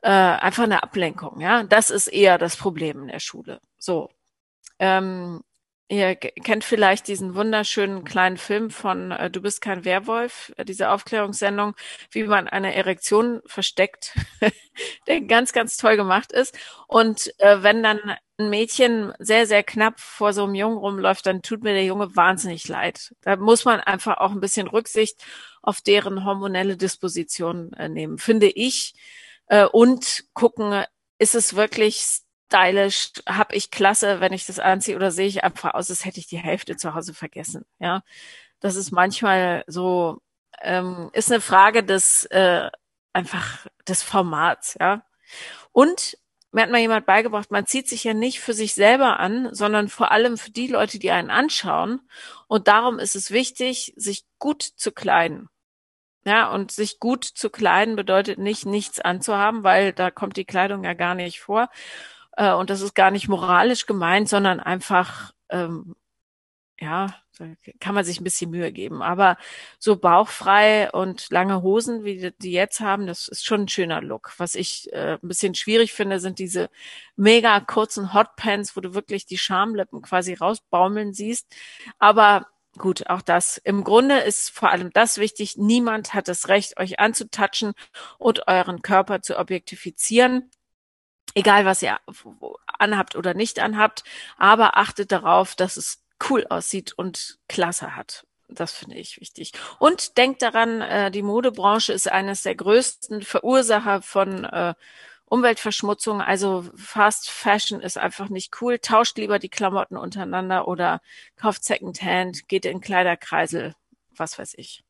äh, 0.02 0.08
einfach 0.10 0.64
eine 0.64 0.82
Ablenkung. 0.82 1.40
Ja, 1.40 1.62
das 1.64 1.90
ist 1.90 2.08
eher 2.08 2.38
das 2.38 2.56
Problem 2.56 3.02
in 3.02 3.08
der 3.08 3.20
Schule. 3.20 3.60
So, 3.78 4.10
ähm, 4.78 5.42
Ihr 5.92 6.14
kennt 6.14 6.62
vielleicht 6.62 7.08
diesen 7.08 7.34
wunderschönen 7.34 8.04
kleinen 8.04 8.36
Film 8.36 8.70
von 8.70 9.10
äh, 9.10 9.28
Du 9.28 9.40
bist 9.42 9.60
kein 9.60 9.84
Werwolf, 9.84 10.52
äh, 10.56 10.64
diese 10.64 10.90
Aufklärungssendung, 10.90 11.74
wie 12.12 12.22
man 12.22 12.46
eine 12.46 12.76
Erektion 12.76 13.40
versteckt, 13.44 14.14
der 15.08 15.22
ganz, 15.22 15.52
ganz 15.52 15.76
toll 15.78 15.96
gemacht 15.96 16.30
ist. 16.30 16.56
Und 16.86 17.34
äh, 17.40 17.64
wenn 17.64 17.82
dann 17.82 17.98
ein 18.38 18.50
Mädchen 18.50 19.12
sehr, 19.18 19.48
sehr 19.48 19.64
knapp 19.64 19.98
vor 19.98 20.32
so 20.32 20.44
einem 20.44 20.54
Jungen 20.54 20.78
rumläuft, 20.78 21.26
dann 21.26 21.42
tut 21.42 21.64
mir 21.64 21.72
der 21.72 21.84
Junge 21.84 22.14
wahnsinnig 22.14 22.68
leid. 22.68 23.12
Da 23.22 23.34
muss 23.34 23.64
man 23.64 23.80
einfach 23.80 24.18
auch 24.18 24.30
ein 24.30 24.40
bisschen 24.40 24.68
Rücksicht 24.68 25.20
auf 25.60 25.80
deren 25.80 26.24
hormonelle 26.24 26.76
Disposition 26.76 27.72
äh, 27.72 27.88
nehmen, 27.88 28.18
finde 28.18 28.46
ich. 28.46 28.94
Äh, 29.50 29.66
und 29.66 30.24
gucken, 30.32 30.84
ist 31.18 31.34
es 31.34 31.56
wirklich 31.56 32.22
stylisch, 32.46 33.12
habe 33.28 33.54
ich 33.56 33.70
klasse, 33.70 34.20
wenn 34.20 34.32
ich 34.32 34.46
das 34.46 34.60
anziehe 34.60 34.96
oder 34.96 35.10
sehe 35.10 35.26
ich 35.26 35.44
einfach 35.44 35.74
aus, 35.74 35.90
als 35.90 36.04
hätte 36.04 36.20
ich 36.20 36.28
die 36.28 36.38
Hälfte 36.38 36.76
zu 36.76 36.94
Hause 36.94 37.14
vergessen. 37.14 37.64
Ja, 37.80 38.02
das 38.60 38.76
ist 38.76 38.92
manchmal 38.92 39.64
so, 39.66 40.22
ähm, 40.62 41.10
ist 41.14 41.32
eine 41.32 41.40
Frage 41.40 41.82
des 41.84 42.26
äh, 42.26 42.70
einfach 43.12 43.66
des 43.88 44.02
Formats. 44.04 44.76
Ja, 44.80 45.04
und 45.72 46.16
mir 46.52 46.62
hat 46.62 46.70
mal 46.70 46.78
jemand 46.80 47.06
beigebracht, 47.06 47.50
man 47.50 47.66
zieht 47.66 47.88
sich 47.88 48.04
ja 48.04 48.14
nicht 48.14 48.40
für 48.40 48.54
sich 48.54 48.74
selber 48.74 49.20
an, 49.20 49.52
sondern 49.52 49.88
vor 49.88 50.12
allem 50.12 50.38
für 50.38 50.50
die 50.50 50.68
Leute, 50.68 50.98
die 51.00 51.10
einen 51.10 51.30
anschauen. 51.30 52.00
Und 52.48 52.68
darum 52.68 52.98
ist 53.00 53.16
es 53.16 53.30
wichtig, 53.30 53.94
sich 53.96 54.24
gut 54.38 54.62
zu 54.62 54.92
kleiden. 54.92 55.48
Ja, 56.24 56.52
und 56.52 56.70
sich 56.70 57.00
gut 57.00 57.24
zu 57.24 57.48
kleiden 57.50 57.96
bedeutet 57.96 58.38
nicht, 58.38 58.66
nichts 58.66 59.00
anzuhaben, 59.00 59.64
weil 59.64 59.92
da 59.92 60.10
kommt 60.10 60.36
die 60.36 60.44
Kleidung 60.44 60.84
ja 60.84 60.92
gar 60.94 61.14
nicht 61.14 61.40
vor, 61.40 61.70
äh, 62.36 62.52
und 62.52 62.70
das 62.70 62.80
ist 62.82 62.94
gar 62.94 63.10
nicht 63.10 63.28
moralisch 63.28 63.86
gemeint, 63.86 64.28
sondern 64.28 64.60
einfach, 64.60 65.32
ähm, 65.50 65.94
ja, 66.80 67.14
kann 67.80 67.94
man 67.94 68.04
sich 68.04 68.20
ein 68.20 68.24
bisschen 68.24 68.50
Mühe 68.50 68.72
geben. 68.72 69.02
Aber 69.02 69.36
so 69.78 69.96
bauchfrei 69.96 70.90
und 70.92 71.30
lange 71.30 71.62
Hosen, 71.62 72.04
wie 72.04 72.32
die 72.38 72.52
jetzt 72.52 72.80
haben, 72.80 73.06
das 73.06 73.28
ist 73.28 73.44
schon 73.46 73.62
ein 73.62 73.68
schöner 73.68 74.02
Look. 74.02 74.34
Was 74.38 74.54
ich 74.54 74.92
äh, 74.92 75.14
ein 75.22 75.28
bisschen 75.28 75.54
schwierig 75.54 75.92
finde, 75.92 76.20
sind 76.20 76.38
diese 76.38 76.70
mega 77.16 77.60
kurzen 77.60 78.14
Hotpants, 78.14 78.76
wo 78.76 78.80
du 78.80 78.94
wirklich 78.94 79.26
die 79.26 79.38
Schamlippen 79.38 80.02
quasi 80.02 80.34
rausbaumeln 80.34 81.12
siehst. 81.14 81.46
Aber 81.98 82.46
gut, 82.80 83.08
auch 83.08 83.22
das. 83.22 83.58
Im 83.58 83.84
Grunde 83.84 84.18
ist 84.18 84.50
vor 84.50 84.70
allem 84.70 84.90
das 84.92 85.18
wichtig. 85.18 85.56
Niemand 85.56 86.14
hat 86.14 86.26
das 86.26 86.48
Recht, 86.48 86.78
euch 86.80 86.98
anzutatschen 86.98 87.74
und 88.18 88.48
euren 88.48 88.82
Körper 88.82 89.22
zu 89.22 89.38
objektifizieren 89.38 90.50
egal 91.34 91.64
was 91.64 91.82
ihr 91.82 91.98
anhabt 92.78 93.16
oder 93.16 93.34
nicht 93.34 93.58
anhabt, 93.58 94.04
aber 94.36 94.76
achtet 94.76 95.12
darauf, 95.12 95.54
dass 95.54 95.76
es 95.76 96.02
cool 96.28 96.46
aussieht 96.48 96.92
und 96.92 97.38
klasse 97.48 97.96
hat. 97.96 98.26
Das 98.48 98.72
finde 98.72 98.96
ich 98.96 99.20
wichtig. 99.20 99.52
Und 99.78 100.18
denkt 100.18 100.42
daran, 100.42 100.80
äh, 100.80 101.10
die 101.12 101.22
Modebranche 101.22 101.92
ist 101.92 102.10
eines 102.10 102.42
der 102.42 102.56
größten 102.56 103.22
Verursacher 103.22 104.02
von 104.02 104.44
äh, 104.44 104.74
Umweltverschmutzung. 105.30 106.20
Also 106.20 106.64
Fast 106.76 107.30
Fashion 107.30 107.80
ist 107.80 107.96
einfach 107.96 108.28
nicht 108.28 108.60
cool. 108.60 108.78
Tauscht 108.78 109.16
lieber 109.16 109.38
die 109.38 109.48
Klamotten 109.48 109.96
untereinander 109.96 110.68
oder 110.68 111.00
kauft 111.36 111.64
Secondhand, 111.64 112.48
geht 112.48 112.66
in 112.66 112.80
Kleiderkreisel, 112.80 113.74
was 114.14 114.38
weiß 114.38 114.54
ich. 114.58 114.84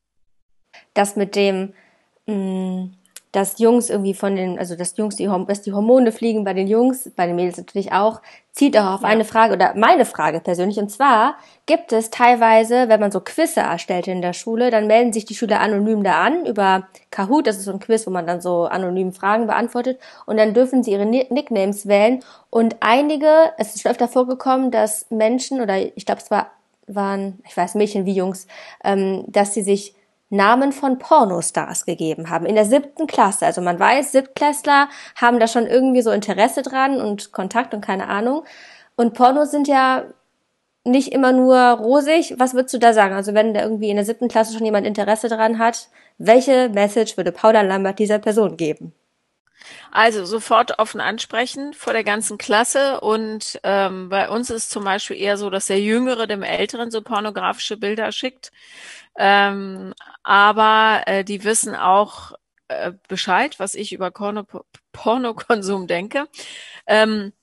Das 0.93 1.15
mit 1.15 1.35
dem 1.35 1.73
mh, 2.25 2.35
mm, 2.35 2.97
dass 3.31 3.59
Jungs 3.59 3.89
irgendwie 3.89 4.13
von 4.13 4.35
den, 4.35 4.59
also 4.59 4.75
dass 4.75 4.97
Jungs 4.97 5.15
die, 5.15 5.29
dass 5.47 5.61
die 5.61 5.71
Hormone 5.71 6.11
fliegen 6.11 6.43
bei 6.43 6.53
den 6.53 6.67
Jungs, 6.67 7.09
bei 7.15 7.27
den 7.27 7.37
Mädels 7.37 7.57
natürlich 7.57 7.93
auch, 7.93 8.21
zieht 8.51 8.77
auch 8.77 8.95
auf 8.95 9.01
ja. 9.01 9.07
eine 9.07 9.23
Frage 9.23 9.53
oder 9.53 9.73
meine 9.75 10.03
Frage 10.03 10.41
persönlich. 10.41 10.77
Und 10.77 10.89
zwar 10.89 11.35
gibt 11.65 11.93
es 11.93 12.09
teilweise, 12.09 12.89
wenn 12.89 12.99
man 12.99 13.11
so 13.11 13.21
Quizze 13.21 13.61
erstellt 13.61 14.07
in 14.07 14.21
der 14.21 14.33
Schule, 14.33 14.69
dann 14.69 14.87
melden 14.87 15.13
sich 15.13 15.23
die 15.23 15.35
Schüler 15.35 15.61
anonym 15.61 16.03
da 16.03 16.21
an 16.21 16.45
über 16.45 16.87
Kahoot. 17.09 17.47
Das 17.47 17.57
ist 17.57 17.65
so 17.65 17.71
ein 17.71 17.79
Quiz, 17.79 18.05
wo 18.05 18.11
man 18.11 18.27
dann 18.27 18.41
so 18.41 18.65
anonym 18.65 19.13
Fragen 19.13 19.47
beantwortet. 19.47 19.97
Und 20.25 20.35
dann 20.35 20.53
dürfen 20.53 20.83
sie 20.83 20.91
ihre 20.91 21.05
Nicknames 21.05 21.87
wählen. 21.87 22.21
Und 22.49 22.75
einige, 22.81 23.53
es 23.57 23.75
ist 23.75 23.81
schon 23.81 23.91
öfter 23.91 24.09
vorgekommen, 24.09 24.71
dass 24.71 25.09
Menschen 25.09 25.61
oder 25.61 25.77
ich 25.77 26.05
glaube, 26.05 26.21
es 26.21 26.29
war, 26.29 26.51
waren, 26.87 27.39
ich 27.47 27.55
weiß, 27.55 27.75
Mädchen 27.75 28.05
wie 28.05 28.13
Jungs, 28.13 28.47
ähm, 28.83 29.23
dass 29.27 29.53
sie 29.53 29.61
sich 29.61 29.95
Namen 30.31 30.71
von 30.71 30.97
Pornostars 30.97 31.85
gegeben 31.85 32.29
haben. 32.29 32.45
In 32.45 32.55
der 32.55 32.65
siebten 32.65 33.05
Klasse. 33.05 33.45
Also 33.45 33.61
man 33.61 33.79
weiß, 33.79 34.13
Siebtklässler 34.13 34.87
haben 35.15 35.39
da 35.39 35.47
schon 35.47 35.67
irgendwie 35.67 36.01
so 36.01 36.09
Interesse 36.09 36.61
dran 36.63 37.01
und 37.01 37.33
Kontakt 37.33 37.73
und 37.73 37.81
keine 37.81 38.07
Ahnung. 38.07 38.45
Und 38.95 39.13
Pornos 39.13 39.51
sind 39.51 39.67
ja 39.67 40.05
nicht 40.85 41.11
immer 41.11 41.33
nur 41.33 41.57
rosig. 41.57 42.35
Was 42.37 42.53
würdest 42.53 42.73
du 42.73 42.79
da 42.79 42.93
sagen? 42.93 43.13
Also 43.13 43.33
wenn 43.33 43.53
da 43.53 43.61
irgendwie 43.61 43.89
in 43.89 43.97
der 43.97 44.05
siebten 44.05 44.29
Klasse 44.29 44.53
schon 44.53 44.65
jemand 44.65 44.87
Interesse 44.87 45.27
dran 45.27 45.59
hat, 45.59 45.89
welche 46.17 46.69
Message 46.69 47.17
würde 47.17 47.33
Paula 47.33 47.61
Lambert 47.61 47.99
dieser 47.99 48.19
Person 48.19 48.55
geben? 48.55 48.93
Also 49.91 50.25
sofort 50.25 50.79
offen 50.79 51.01
ansprechen 51.01 51.73
vor 51.73 51.93
der 51.93 52.03
ganzen 52.03 52.37
Klasse 52.37 53.01
und 53.01 53.59
ähm, 53.63 54.09
bei 54.09 54.29
uns 54.29 54.49
ist 54.49 54.71
zum 54.71 54.83
Beispiel 54.83 55.17
eher 55.17 55.37
so, 55.37 55.49
dass 55.49 55.67
der 55.67 55.79
Jüngere 55.79 56.27
dem 56.27 56.43
Älteren 56.43 56.91
so 56.91 57.01
pornografische 57.01 57.77
Bilder 57.77 58.11
schickt. 58.11 58.51
Ähm, 59.17 59.93
aber 60.23 61.03
äh, 61.07 61.23
die 61.23 61.43
wissen 61.43 61.75
auch 61.75 62.33
äh, 62.69 62.93
Bescheid, 63.07 63.59
was 63.59 63.75
ich 63.75 63.93
über 63.93 64.11
Porno 64.11 64.45
Pornokonsum 64.93 65.87
denke. 65.87 66.27
Ähm, 66.87 67.33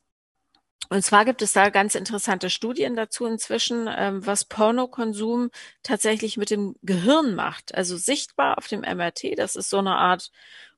und 0.91 1.03
zwar 1.03 1.25
gibt 1.25 1.43
es 1.43 1.53
da 1.53 1.71
ganz 1.71 1.95
interessante 1.95 2.51
Studien 2.51 2.97
dazu 2.97 3.27
inzwischen, 3.27 3.89
ähm, 3.95 4.25
was 4.27 4.45
Pornokonsum 4.45 5.51
tatsächlich 5.83 6.37
mit 6.37 6.51
dem 6.51 6.77
Gehirn 6.83 7.35
macht. 7.35 7.75
Also 7.75 7.97
sichtbar 7.97 8.59
auf 8.59 8.69
dem 8.69 8.81
MRT, 8.81 9.35
das 9.37 9.57
ist 9.57 9.71
so 9.71 9.79
eine 9.79 9.97
Art 9.97 10.31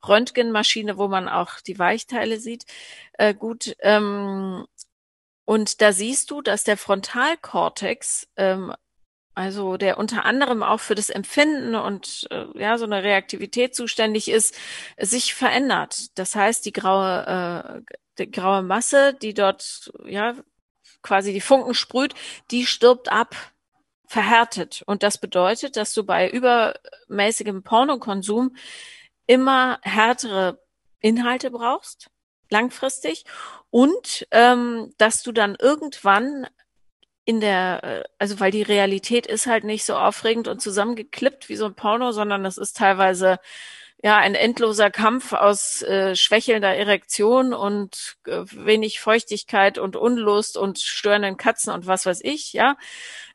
Röntgenmaschine, 0.07 0.99
wo 0.99 1.09
man 1.09 1.29
auch 1.29 1.61
die 1.61 1.79
Weichteile 1.79 2.41
sieht. 2.41 2.65
Äh, 3.15 3.35
gut, 3.35 3.77
ähm, 3.81 4.67
und 5.45 5.81
da 5.81 5.93
siehst 5.93 6.31
du, 6.31 6.43
dass 6.43 6.65
der 6.65 6.77
Frontalkortex 6.77 8.29
ähm, 8.37 8.75
also 9.41 9.79
der 9.79 9.97
unter 9.97 10.27
anderem 10.27 10.63
auch 10.63 10.81
für 10.81 10.95
das 10.95 11.09
Empfinden 11.09 11.75
und 11.75 12.29
äh, 12.31 12.45
ja 12.59 12.77
so 12.77 12.85
eine 12.85 13.03
Reaktivität 13.03 13.75
zuständig 13.75 14.31
ist, 14.31 14.55
sich 14.99 15.35
verändert. 15.35 16.19
Das 16.19 16.35
heißt, 16.35 16.67
die 16.67 16.73
graue 16.73 17.83
äh, 17.87 17.95
die 18.19 18.31
graue 18.31 18.63
Masse, 18.63 19.15
die 19.15 19.33
dort 19.33 19.91
ja 20.05 20.35
quasi 21.03 21.33
die 21.33 21.41
Funken 21.41 21.73
sprüht, 21.73 22.15
die 22.51 22.67
stirbt 22.67 23.11
ab, 23.11 23.35
verhärtet. 24.07 24.83
Und 24.85 25.03
das 25.03 25.17
bedeutet, 25.17 25.77
dass 25.77 25.95
du 25.95 26.05
bei 26.05 26.29
übermäßigem 26.29 27.63
Pornokonsum 27.63 28.55
immer 29.27 29.79
härtere 29.83 30.61
Inhalte 31.01 31.51
brauchst, 31.51 32.11
langfristig, 32.51 33.25
und 33.71 34.27
ähm, 34.33 34.93
dass 34.99 35.23
du 35.23 35.33
dann 35.33 35.57
irgendwann 35.59 36.47
in 37.31 37.39
der, 37.41 37.81
äh, 37.85 38.03
also 38.19 38.41
weil 38.41 38.51
die 38.51 38.63
Realität 38.63 39.25
ist 39.25 39.47
halt 39.47 39.63
nicht 39.63 39.85
so 39.85 39.95
aufregend 39.95 40.49
und 40.49 40.61
zusammengeklippt 40.61 41.49
wie 41.49 41.55
so 41.55 41.67
ein 41.67 41.75
Porno, 41.77 42.11
sondern 42.11 42.43
das 42.43 42.59
ist 42.59 42.77
teilweise 42.77 43.39
ja 44.03 44.17
ein 44.19 44.35
endloser 44.35 44.91
Kampf 44.91 45.33
aus 45.33 45.83
äh, 45.83 46.17
schwächelnder 46.17 46.75
Erektion 46.75 47.53
und 47.53 48.17
äh, 48.27 48.45
wenig 48.53 49.01
Feuchtigkeit 49.01 49.79
und 49.79 49.97
Unlust 49.97 50.57
und 50.57 50.79
störenden 50.79 51.37
Katzen 51.37 51.73
und 51.73 51.87
was 51.87 52.07
weiß 52.07 52.21
ich, 52.23 52.53
ja. 52.53 52.77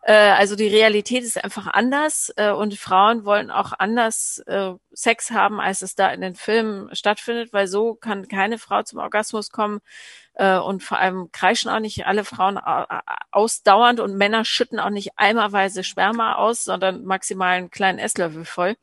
Äh, 0.01 0.13
also 0.13 0.55
die 0.55 0.67
Realität 0.67 1.23
ist 1.23 1.43
einfach 1.43 1.67
anders 1.67 2.33
äh, 2.37 2.51
und 2.51 2.75
Frauen 2.75 3.25
wollen 3.25 3.51
auch 3.51 3.73
anders 3.77 4.39
äh, 4.47 4.73
Sex 4.91 5.31
haben, 5.31 5.59
als 5.59 5.81
es 5.81 5.95
da 5.95 6.09
in 6.11 6.21
den 6.21 6.35
Filmen 6.35 6.93
stattfindet, 6.95 7.53
weil 7.53 7.67
so 7.67 7.95
kann 7.95 8.27
keine 8.27 8.57
Frau 8.57 8.81
zum 8.83 8.99
Orgasmus 8.99 9.51
kommen, 9.51 9.81
äh, 10.35 10.57
und 10.57 10.83
vor 10.83 10.99
allem 10.99 11.31
kreischen 11.31 11.69
auch 11.69 11.79
nicht 11.79 12.05
alle 12.05 12.23
Frauen 12.25 12.59
ausdauernd 13.31 13.99
und 13.99 14.17
Männer 14.17 14.45
schütten 14.45 14.79
auch 14.79 14.89
nicht 14.89 15.11
eimerweise 15.17 15.83
Sperma 15.83 16.35
aus, 16.35 16.63
sondern 16.63 17.05
maximal 17.05 17.55
einen 17.55 17.71
kleinen 17.71 17.99
Esslöffel 17.99 18.45
voll. 18.45 18.75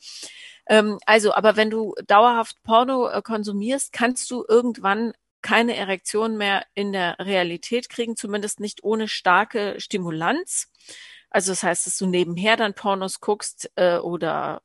Ähm, 0.67 0.99
also, 1.07 1.35
aber 1.35 1.57
wenn 1.57 1.71
du 1.71 1.95
dauerhaft 2.07 2.63
Porno 2.63 3.09
äh, 3.09 3.23
konsumierst, 3.23 3.93
kannst 3.93 4.31
du 4.31 4.45
irgendwann 4.49 5.13
keine 5.43 5.77
Erektion 5.77 6.37
mehr 6.37 6.65
in 6.75 6.93
der 6.93 7.17
Realität 7.19 7.89
kriegen, 7.89 8.17
zumindest 8.17 8.61
nicht 8.61 8.85
ohne 8.85 9.09
starke 9.09 9.75
Stimulanz. 9.79 10.69
Also 11.31 11.53
das 11.53 11.63
heißt, 11.63 11.87
dass 11.87 11.99
du 11.99 12.07
nebenher 12.07 12.57
dann 12.57 12.75
Pornos 12.75 13.21
guckst 13.21 13.71
äh, 13.77 13.97
oder 13.99 14.63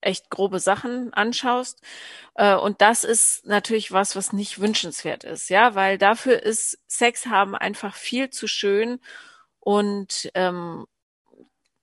echt 0.00 0.30
grobe 0.30 0.60
Sachen 0.60 1.12
anschaust. 1.14 1.82
Äh, 2.34 2.56
und 2.56 2.80
das 2.80 3.04
ist 3.04 3.46
natürlich 3.46 3.92
was, 3.92 4.16
was 4.16 4.32
nicht 4.32 4.60
wünschenswert 4.60 5.24
ist, 5.24 5.48
ja, 5.50 5.74
weil 5.74 5.98
dafür 5.98 6.42
ist 6.42 6.78
Sex 6.88 7.26
haben 7.26 7.54
einfach 7.54 7.94
viel 7.96 8.30
zu 8.30 8.46
schön 8.46 9.00
und 9.60 10.30
ähm, 10.34 10.86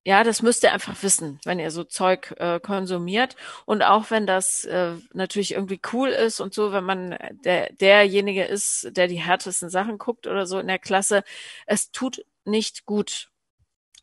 ja, 0.03 0.23
das 0.23 0.41
müsst 0.41 0.63
ihr 0.63 0.73
einfach 0.73 1.03
wissen, 1.03 1.39
wenn 1.45 1.59
ihr 1.59 1.69
so 1.69 1.83
Zeug 1.83 2.33
äh, 2.37 2.59
konsumiert. 2.59 3.35
Und 3.65 3.83
auch 3.83 4.09
wenn 4.09 4.25
das 4.25 4.65
äh, 4.65 4.95
natürlich 5.13 5.53
irgendwie 5.53 5.79
cool 5.93 6.09
ist 6.09 6.39
und 6.39 6.53
so, 6.55 6.71
wenn 6.71 6.83
man 6.83 7.17
der, 7.43 7.71
derjenige 7.73 8.43
ist, 8.43 8.89
der 8.91 9.07
die 9.07 9.21
härtesten 9.21 9.69
Sachen 9.69 9.99
guckt 9.99 10.25
oder 10.25 10.47
so 10.47 10.59
in 10.59 10.67
der 10.67 10.79
Klasse, 10.79 11.23
es 11.67 11.91
tut 11.91 12.25
nicht 12.45 12.85
gut. 12.85 13.29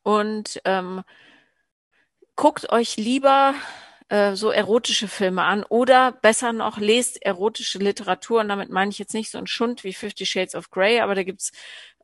Und 0.05 0.61
ähm, 0.65 1.03
guckt 2.37 2.71
euch 2.71 2.97
lieber 2.97 3.55
äh, 4.09 4.37
so 4.37 4.51
erotische 4.51 5.07
Filme 5.09 5.43
an 5.45 5.65
oder 5.65 6.13
besser 6.13 6.53
noch 6.53 6.79
lest 6.79 7.23
erotische 7.23 7.79
Literatur 7.79 8.41
und 8.41 8.49
damit 8.49 8.71
meine 8.71 8.91
ich 8.91 8.99
jetzt 8.99 9.15
nicht 9.15 9.31
so 9.31 9.39
ein 9.39 9.47
Schund 9.47 9.85
wie 9.85 9.93
Fifty 9.93 10.25
Shades 10.25 10.55
of 10.55 10.71
Grey, 10.71 11.01
aber 11.01 11.15
da 11.15 11.23
gibt's 11.25 11.53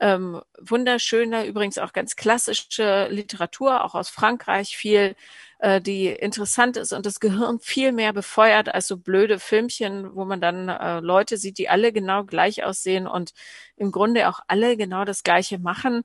ähm, 0.00 0.42
wunderschöne, 0.60 1.46
übrigens 1.46 1.78
auch 1.78 1.92
ganz 1.92 2.16
klassische 2.16 3.08
Literatur, 3.10 3.84
auch 3.84 3.94
aus 3.94 4.10
Frankreich 4.10 4.76
viel, 4.76 5.16
äh, 5.60 5.80
die 5.80 6.08
interessant 6.08 6.76
ist 6.76 6.92
und 6.92 7.06
das 7.06 7.20
Gehirn 7.20 7.58
viel 7.60 7.92
mehr 7.92 8.12
befeuert 8.12 8.68
als 8.74 8.86
so 8.88 8.98
blöde 8.98 9.38
Filmchen, 9.38 10.14
wo 10.14 10.26
man 10.26 10.40
dann 10.42 10.68
äh, 10.68 11.00
Leute 11.00 11.38
sieht, 11.38 11.56
die 11.58 11.70
alle 11.70 11.92
genau 11.92 12.24
gleich 12.24 12.64
aussehen 12.64 13.06
und 13.06 13.32
im 13.76 13.92
Grunde 13.92 14.28
auch 14.28 14.40
alle 14.48 14.76
genau 14.76 15.04
das 15.06 15.22
Gleiche 15.22 15.58
machen. 15.58 16.02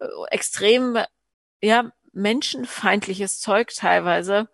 Äh, 0.00 0.06
extrem, 0.30 0.98
ja, 1.60 1.92
menschenfeindliches 2.12 3.40
Zeug 3.40 3.74
teilweise 3.74 4.48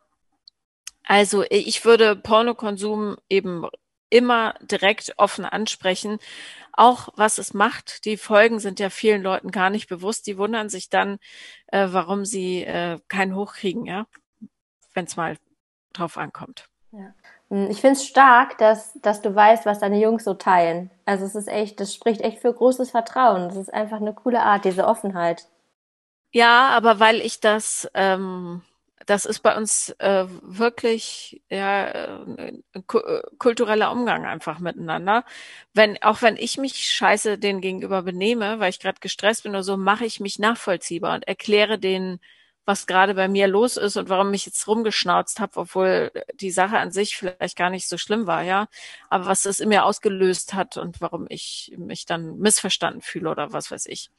also 1.08 1.42
ich 1.48 1.86
würde 1.86 2.16
Pornokonsum 2.16 3.16
eben 3.30 3.66
immer 4.10 4.54
direkt 4.60 5.14
offen 5.16 5.46
ansprechen. 5.46 6.18
Auch 6.72 7.08
was 7.16 7.38
es 7.38 7.54
macht, 7.54 8.04
die 8.04 8.18
Folgen 8.18 8.60
sind 8.60 8.78
ja 8.78 8.90
vielen 8.90 9.22
Leuten 9.22 9.50
gar 9.50 9.70
nicht 9.70 9.88
bewusst. 9.88 10.26
Die 10.26 10.36
wundern 10.36 10.68
sich 10.68 10.90
dann, 10.90 11.18
äh, 11.68 11.88
warum 11.90 12.26
sie 12.26 12.62
äh, 12.62 13.00
keinen 13.08 13.34
hochkriegen, 13.34 13.86
ja, 13.86 14.06
wenn 14.92 15.06
es 15.06 15.16
mal 15.16 15.38
drauf 15.94 16.18
ankommt. 16.18 16.68
Ja. 16.92 17.14
Hm, 17.48 17.70
ich 17.70 17.80
finde 17.80 17.94
es 17.94 18.06
stark, 18.06 18.58
dass, 18.58 18.92
dass 19.00 19.22
du 19.22 19.34
weißt, 19.34 19.64
was 19.64 19.78
deine 19.78 19.98
Jungs 19.98 20.24
so 20.24 20.34
teilen. 20.34 20.90
Also 21.06 21.24
es 21.24 21.34
ist 21.34 21.48
echt, 21.48 21.80
das 21.80 21.94
spricht 21.94 22.20
echt 22.20 22.40
für 22.40 22.52
großes 22.52 22.90
Vertrauen. 22.90 23.48
Das 23.48 23.56
ist 23.56 23.72
einfach 23.72 24.00
eine 24.00 24.12
coole 24.12 24.42
Art, 24.42 24.66
diese 24.66 24.86
Offenheit. 24.86 25.48
Ja, 26.32 26.68
aber 26.68 27.00
weil 27.00 27.22
ich 27.22 27.40
das 27.40 27.88
ähm, 27.94 28.62
das 29.06 29.24
ist 29.26 29.40
bei 29.40 29.56
uns 29.56 29.90
äh, 29.98 30.26
wirklich 30.42 31.42
ja 31.50 31.88
äh, 31.88 32.52
kultureller 33.38 33.92
Umgang 33.92 34.26
einfach 34.26 34.58
miteinander. 34.58 35.24
Wenn 35.74 36.02
auch 36.02 36.22
wenn 36.22 36.36
ich 36.36 36.58
mich 36.58 36.76
scheiße 36.90 37.38
denen 37.38 37.60
gegenüber 37.60 38.02
benehme, 38.02 38.58
weil 38.60 38.70
ich 38.70 38.80
gerade 38.80 39.00
gestresst 39.00 39.42
bin 39.44 39.52
oder 39.52 39.62
so, 39.62 39.76
mache 39.76 40.04
ich 40.04 40.20
mich 40.20 40.38
nachvollziehbar 40.38 41.14
und 41.14 41.26
erkläre 41.28 41.78
denen, 41.78 42.20
was 42.64 42.86
gerade 42.86 43.14
bei 43.14 43.28
mir 43.28 43.48
los 43.48 43.76
ist 43.78 43.96
und 43.96 44.08
warum 44.10 44.32
ich 44.34 44.44
jetzt 44.46 44.66
rumgeschnauzt 44.66 45.40
habe, 45.40 45.58
obwohl 45.60 46.12
die 46.34 46.50
Sache 46.50 46.78
an 46.78 46.90
sich 46.90 47.16
vielleicht 47.16 47.56
gar 47.56 47.70
nicht 47.70 47.88
so 47.88 47.96
schlimm 47.98 48.26
war, 48.26 48.42
ja. 48.42 48.68
Aber 49.08 49.26
was 49.26 49.42
das 49.42 49.60
in 49.60 49.70
mir 49.70 49.84
ausgelöst 49.84 50.52
hat 50.54 50.76
und 50.76 51.00
warum 51.00 51.26
ich 51.30 51.72
mich 51.78 52.04
dann 52.06 52.36
missverstanden 52.38 53.00
fühle 53.02 53.30
oder 53.30 53.52
was 53.52 53.70
weiß 53.70 53.86
ich. 53.86 54.10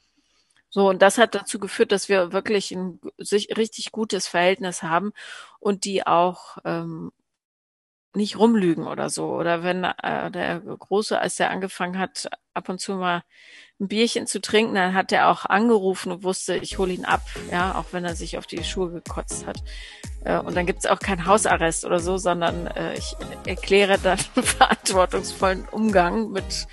So, 0.70 0.90
und 0.90 1.02
das 1.02 1.18
hat 1.18 1.36
dazu 1.36 1.60
geführt, 1.60 1.92
dass 1.92 2.10
wir 2.10 2.32
wirklich 2.32 2.72
ein 2.72 3.00
richtig 3.20 3.92
gutes 3.92 4.28
Verhältnis 4.28 4.84
haben 4.84 5.12
und 5.60 5.84
die 5.84 6.06
auch 6.06 6.58
ähm, 6.64 7.12
nicht 8.16 8.38
rumlügen 8.38 8.88
oder 8.88 9.10
so. 9.10 9.28
Oder 9.34 9.64
wenn 9.64 9.84
äh, 9.84 10.32
der 10.32 10.60
Große, 10.60 11.20
als 11.20 11.40
er 11.40 11.52
angefangen 11.52 11.98
hat, 11.98 12.30
ab 12.54 12.70
und 12.70 12.80
zu 12.80 12.94
mal 12.96 13.24
ein 13.80 13.88
Bierchen 13.88 14.28
zu 14.28 14.42
trinken, 14.42 14.76
dann 14.76 14.94
hat 14.94 15.12
er 15.12 15.30
auch 15.30 15.46
angerufen 15.46 16.12
und 16.12 16.24
wusste, 16.24 16.58
ich 16.58 16.78
hole 16.78 16.94
ihn 16.94 17.06
ab, 17.06 17.22
ja, 17.52 17.76
auch 17.76 17.86
wenn 17.92 18.06
er 18.06 18.16
sich 18.16 18.38
auf 18.38 18.46
die 18.46 18.64
Schuhe 18.64 18.92
gekotzt 18.92 19.46
hat. 19.46 19.64
Äh, 20.26 20.40
und 20.40 20.56
dann 20.56 20.66
gibt's 20.66 20.86
auch 20.86 21.00
keinen 21.00 21.26
Hausarrest 21.26 21.86
oder 21.86 22.00
so, 22.00 22.18
sondern 22.18 22.68
äh, 22.68 22.96
ich 22.96 23.16
erkläre 23.46 23.98
dann 24.00 24.18
verantwortungsvollen 24.34 25.68
Umgang 25.70 26.32
mit 26.32 26.68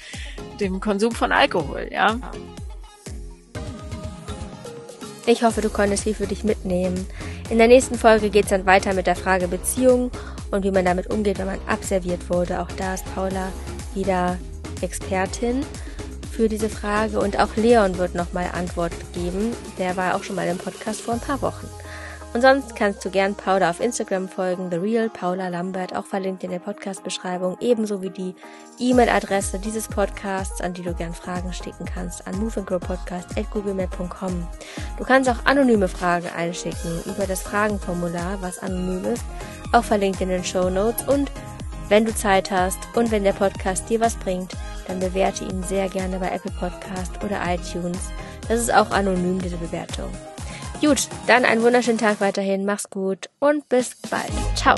dem 0.60 0.80
Konsum 0.80 1.12
von 1.12 1.32
Alkohol, 1.32 1.88
ja. 1.92 2.18
Ich 5.28 5.42
hoffe, 5.42 5.60
du 5.60 5.70
konntest 5.70 6.04
viel 6.04 6.14
für 6.14 6.28
dich 6.28 6.44
mitnehmen. 6.44 7.04
In 7.50 7.58
der 7.58 7.66
nächsten 7.66 7.96
Folge 7.96 8.30
geht 8.30 8.44
es 8.44 8.50
dann 8.50 8.64
weiter 8.64 8.94
mit 8.94 9.08
der 9.08 9.16
Frage 9.16 9.48
Beziehung 9.48 10.12
und 10.52 10.62
wie 10.62 10.70
man 10.70 10.84
damit 10.84 11.08
umgeht, 11.08 11.38
wenn 11.38 11.46
man 11.46 11.58
abserviert 11.66 12.30
wurde. 12.30 12.60
Auch 12.60 12.70
da 12.76 12.94
ist 12.94 13.04
Paula 13.12 13.52
wieder 13.94 14.38
Expertin 14.82 15.66
für 16.30 16.48
diese 16.48 16.68
Frage 16.68 17.18
und 17.18 17.40
auch 17.40 17.56
Leon 17.56 17.98
wird 17.98 18.14
nochmal 18.14 18.50
Antwort 18.52 18.92
geben. 19.14 19.52
Der 19.78 19.96
war 19.96 20.14
auch 20.14 20.22
schon 20.22 20.36
mal 20.36 20.46
im 20.46 20.58
Podcast 20.58 21.00
vor 21.00 21.14
ein 21.14 21.20
paar 21.20 21.42
Wochen. 21.42 21.66
Und 22.36 22.42
sonst 22.42 22.76
kannst 22.76 23.02
du 23.02 23.08
gern 23.08 23.34
Paula 23.34 23.70
auf 23.70 23.80
Instagram 23.80 24.28
folgen, 24.28 24.70
The 24.70 24.76
Real 24.76 25.08
Paula 25.08 25.48
Lambert, 25.48 25.96
auch 25.96 26.04
verlinkt 26.04 26.44
in 26.44 26.50
der 26.50 26.58
Podcast-Beschreibung, 26.58 27.56
ebenso 27.62 28.02
wie 28.02 28.10
die 28.10 28.34
E-Mail-Adresse 28.78 29.58
dieses 29.58 29.88
Podcasts, 29.88 30.60
an 30.60 30.74
die 30.74 30.82
du 30.82 30.92
gern 30.92 31.14
Fragen 31.14 31.50
schicken 31.54 31.86
kannst, 31.86 32.26
an 32.26 32.38
moveandgrowpodcast.googlemail.com. 32.38 34.46
Du 34.98 35.04
kannst 35.04 35.30
auch 35.30 35.46
anonyme 35.46 35.88
Fragen 35.88 36.28
einschicken 36.36 37.00
über 37.06 37.26
das 37.26 37.40
Fragenformular, 37.40 38.36
was 38.42 38.58
anonym 38.58 39.06
ist, 39.06 39.24
auch 39.72 39.84
verlinkt 39.84 40.20
in 40.20 40.28
den 40.28 40.44
Show 40.44 40.68
Notes 40.68 41.08
und 41.08 41.32
wenn 41.88 42.04
du 42.04 42.14
Zeit 42.14 42.50
hast 42.50 42.80
und 42.96 43.12
wenn 43.12 43.24
der 43.24 43.32
Podcast 43.32 43.88
dir 43.88 44.00
was 44.00 44.14
bringt, 44.14 44.52
dann 44.88 45.00
bewerte 45.00 45.46
ihn 45.46 45.62
sehr 45.62 45.88
gerne 45.88 46.18
bei 46.18 46.28
Apple 46.28 46.52
Podcast 46.60 47.12
oder 47.24 47.40
iTunes. 47.46 48.10
Das 48.46 48.60
ist 48.60 48.74
auch 48.74 48.90
anonym, 48.90 49.40
diese 49.40 49.56
Bewertung. 49.56 50.10
Gut, 50.80 51.08
dann 51.26 51.44
einen 51.44 51.62
wunderschönen 51.62 51.98
Tag 51.98 52.20
weiterhin. 52.20 52.64
Mach's 52.64 52.90
gut 52.90 53.28
und 53.38 53.68
bis 53.68 53.96
bald. 54.10 54.30
Ciao. 54.54 54.76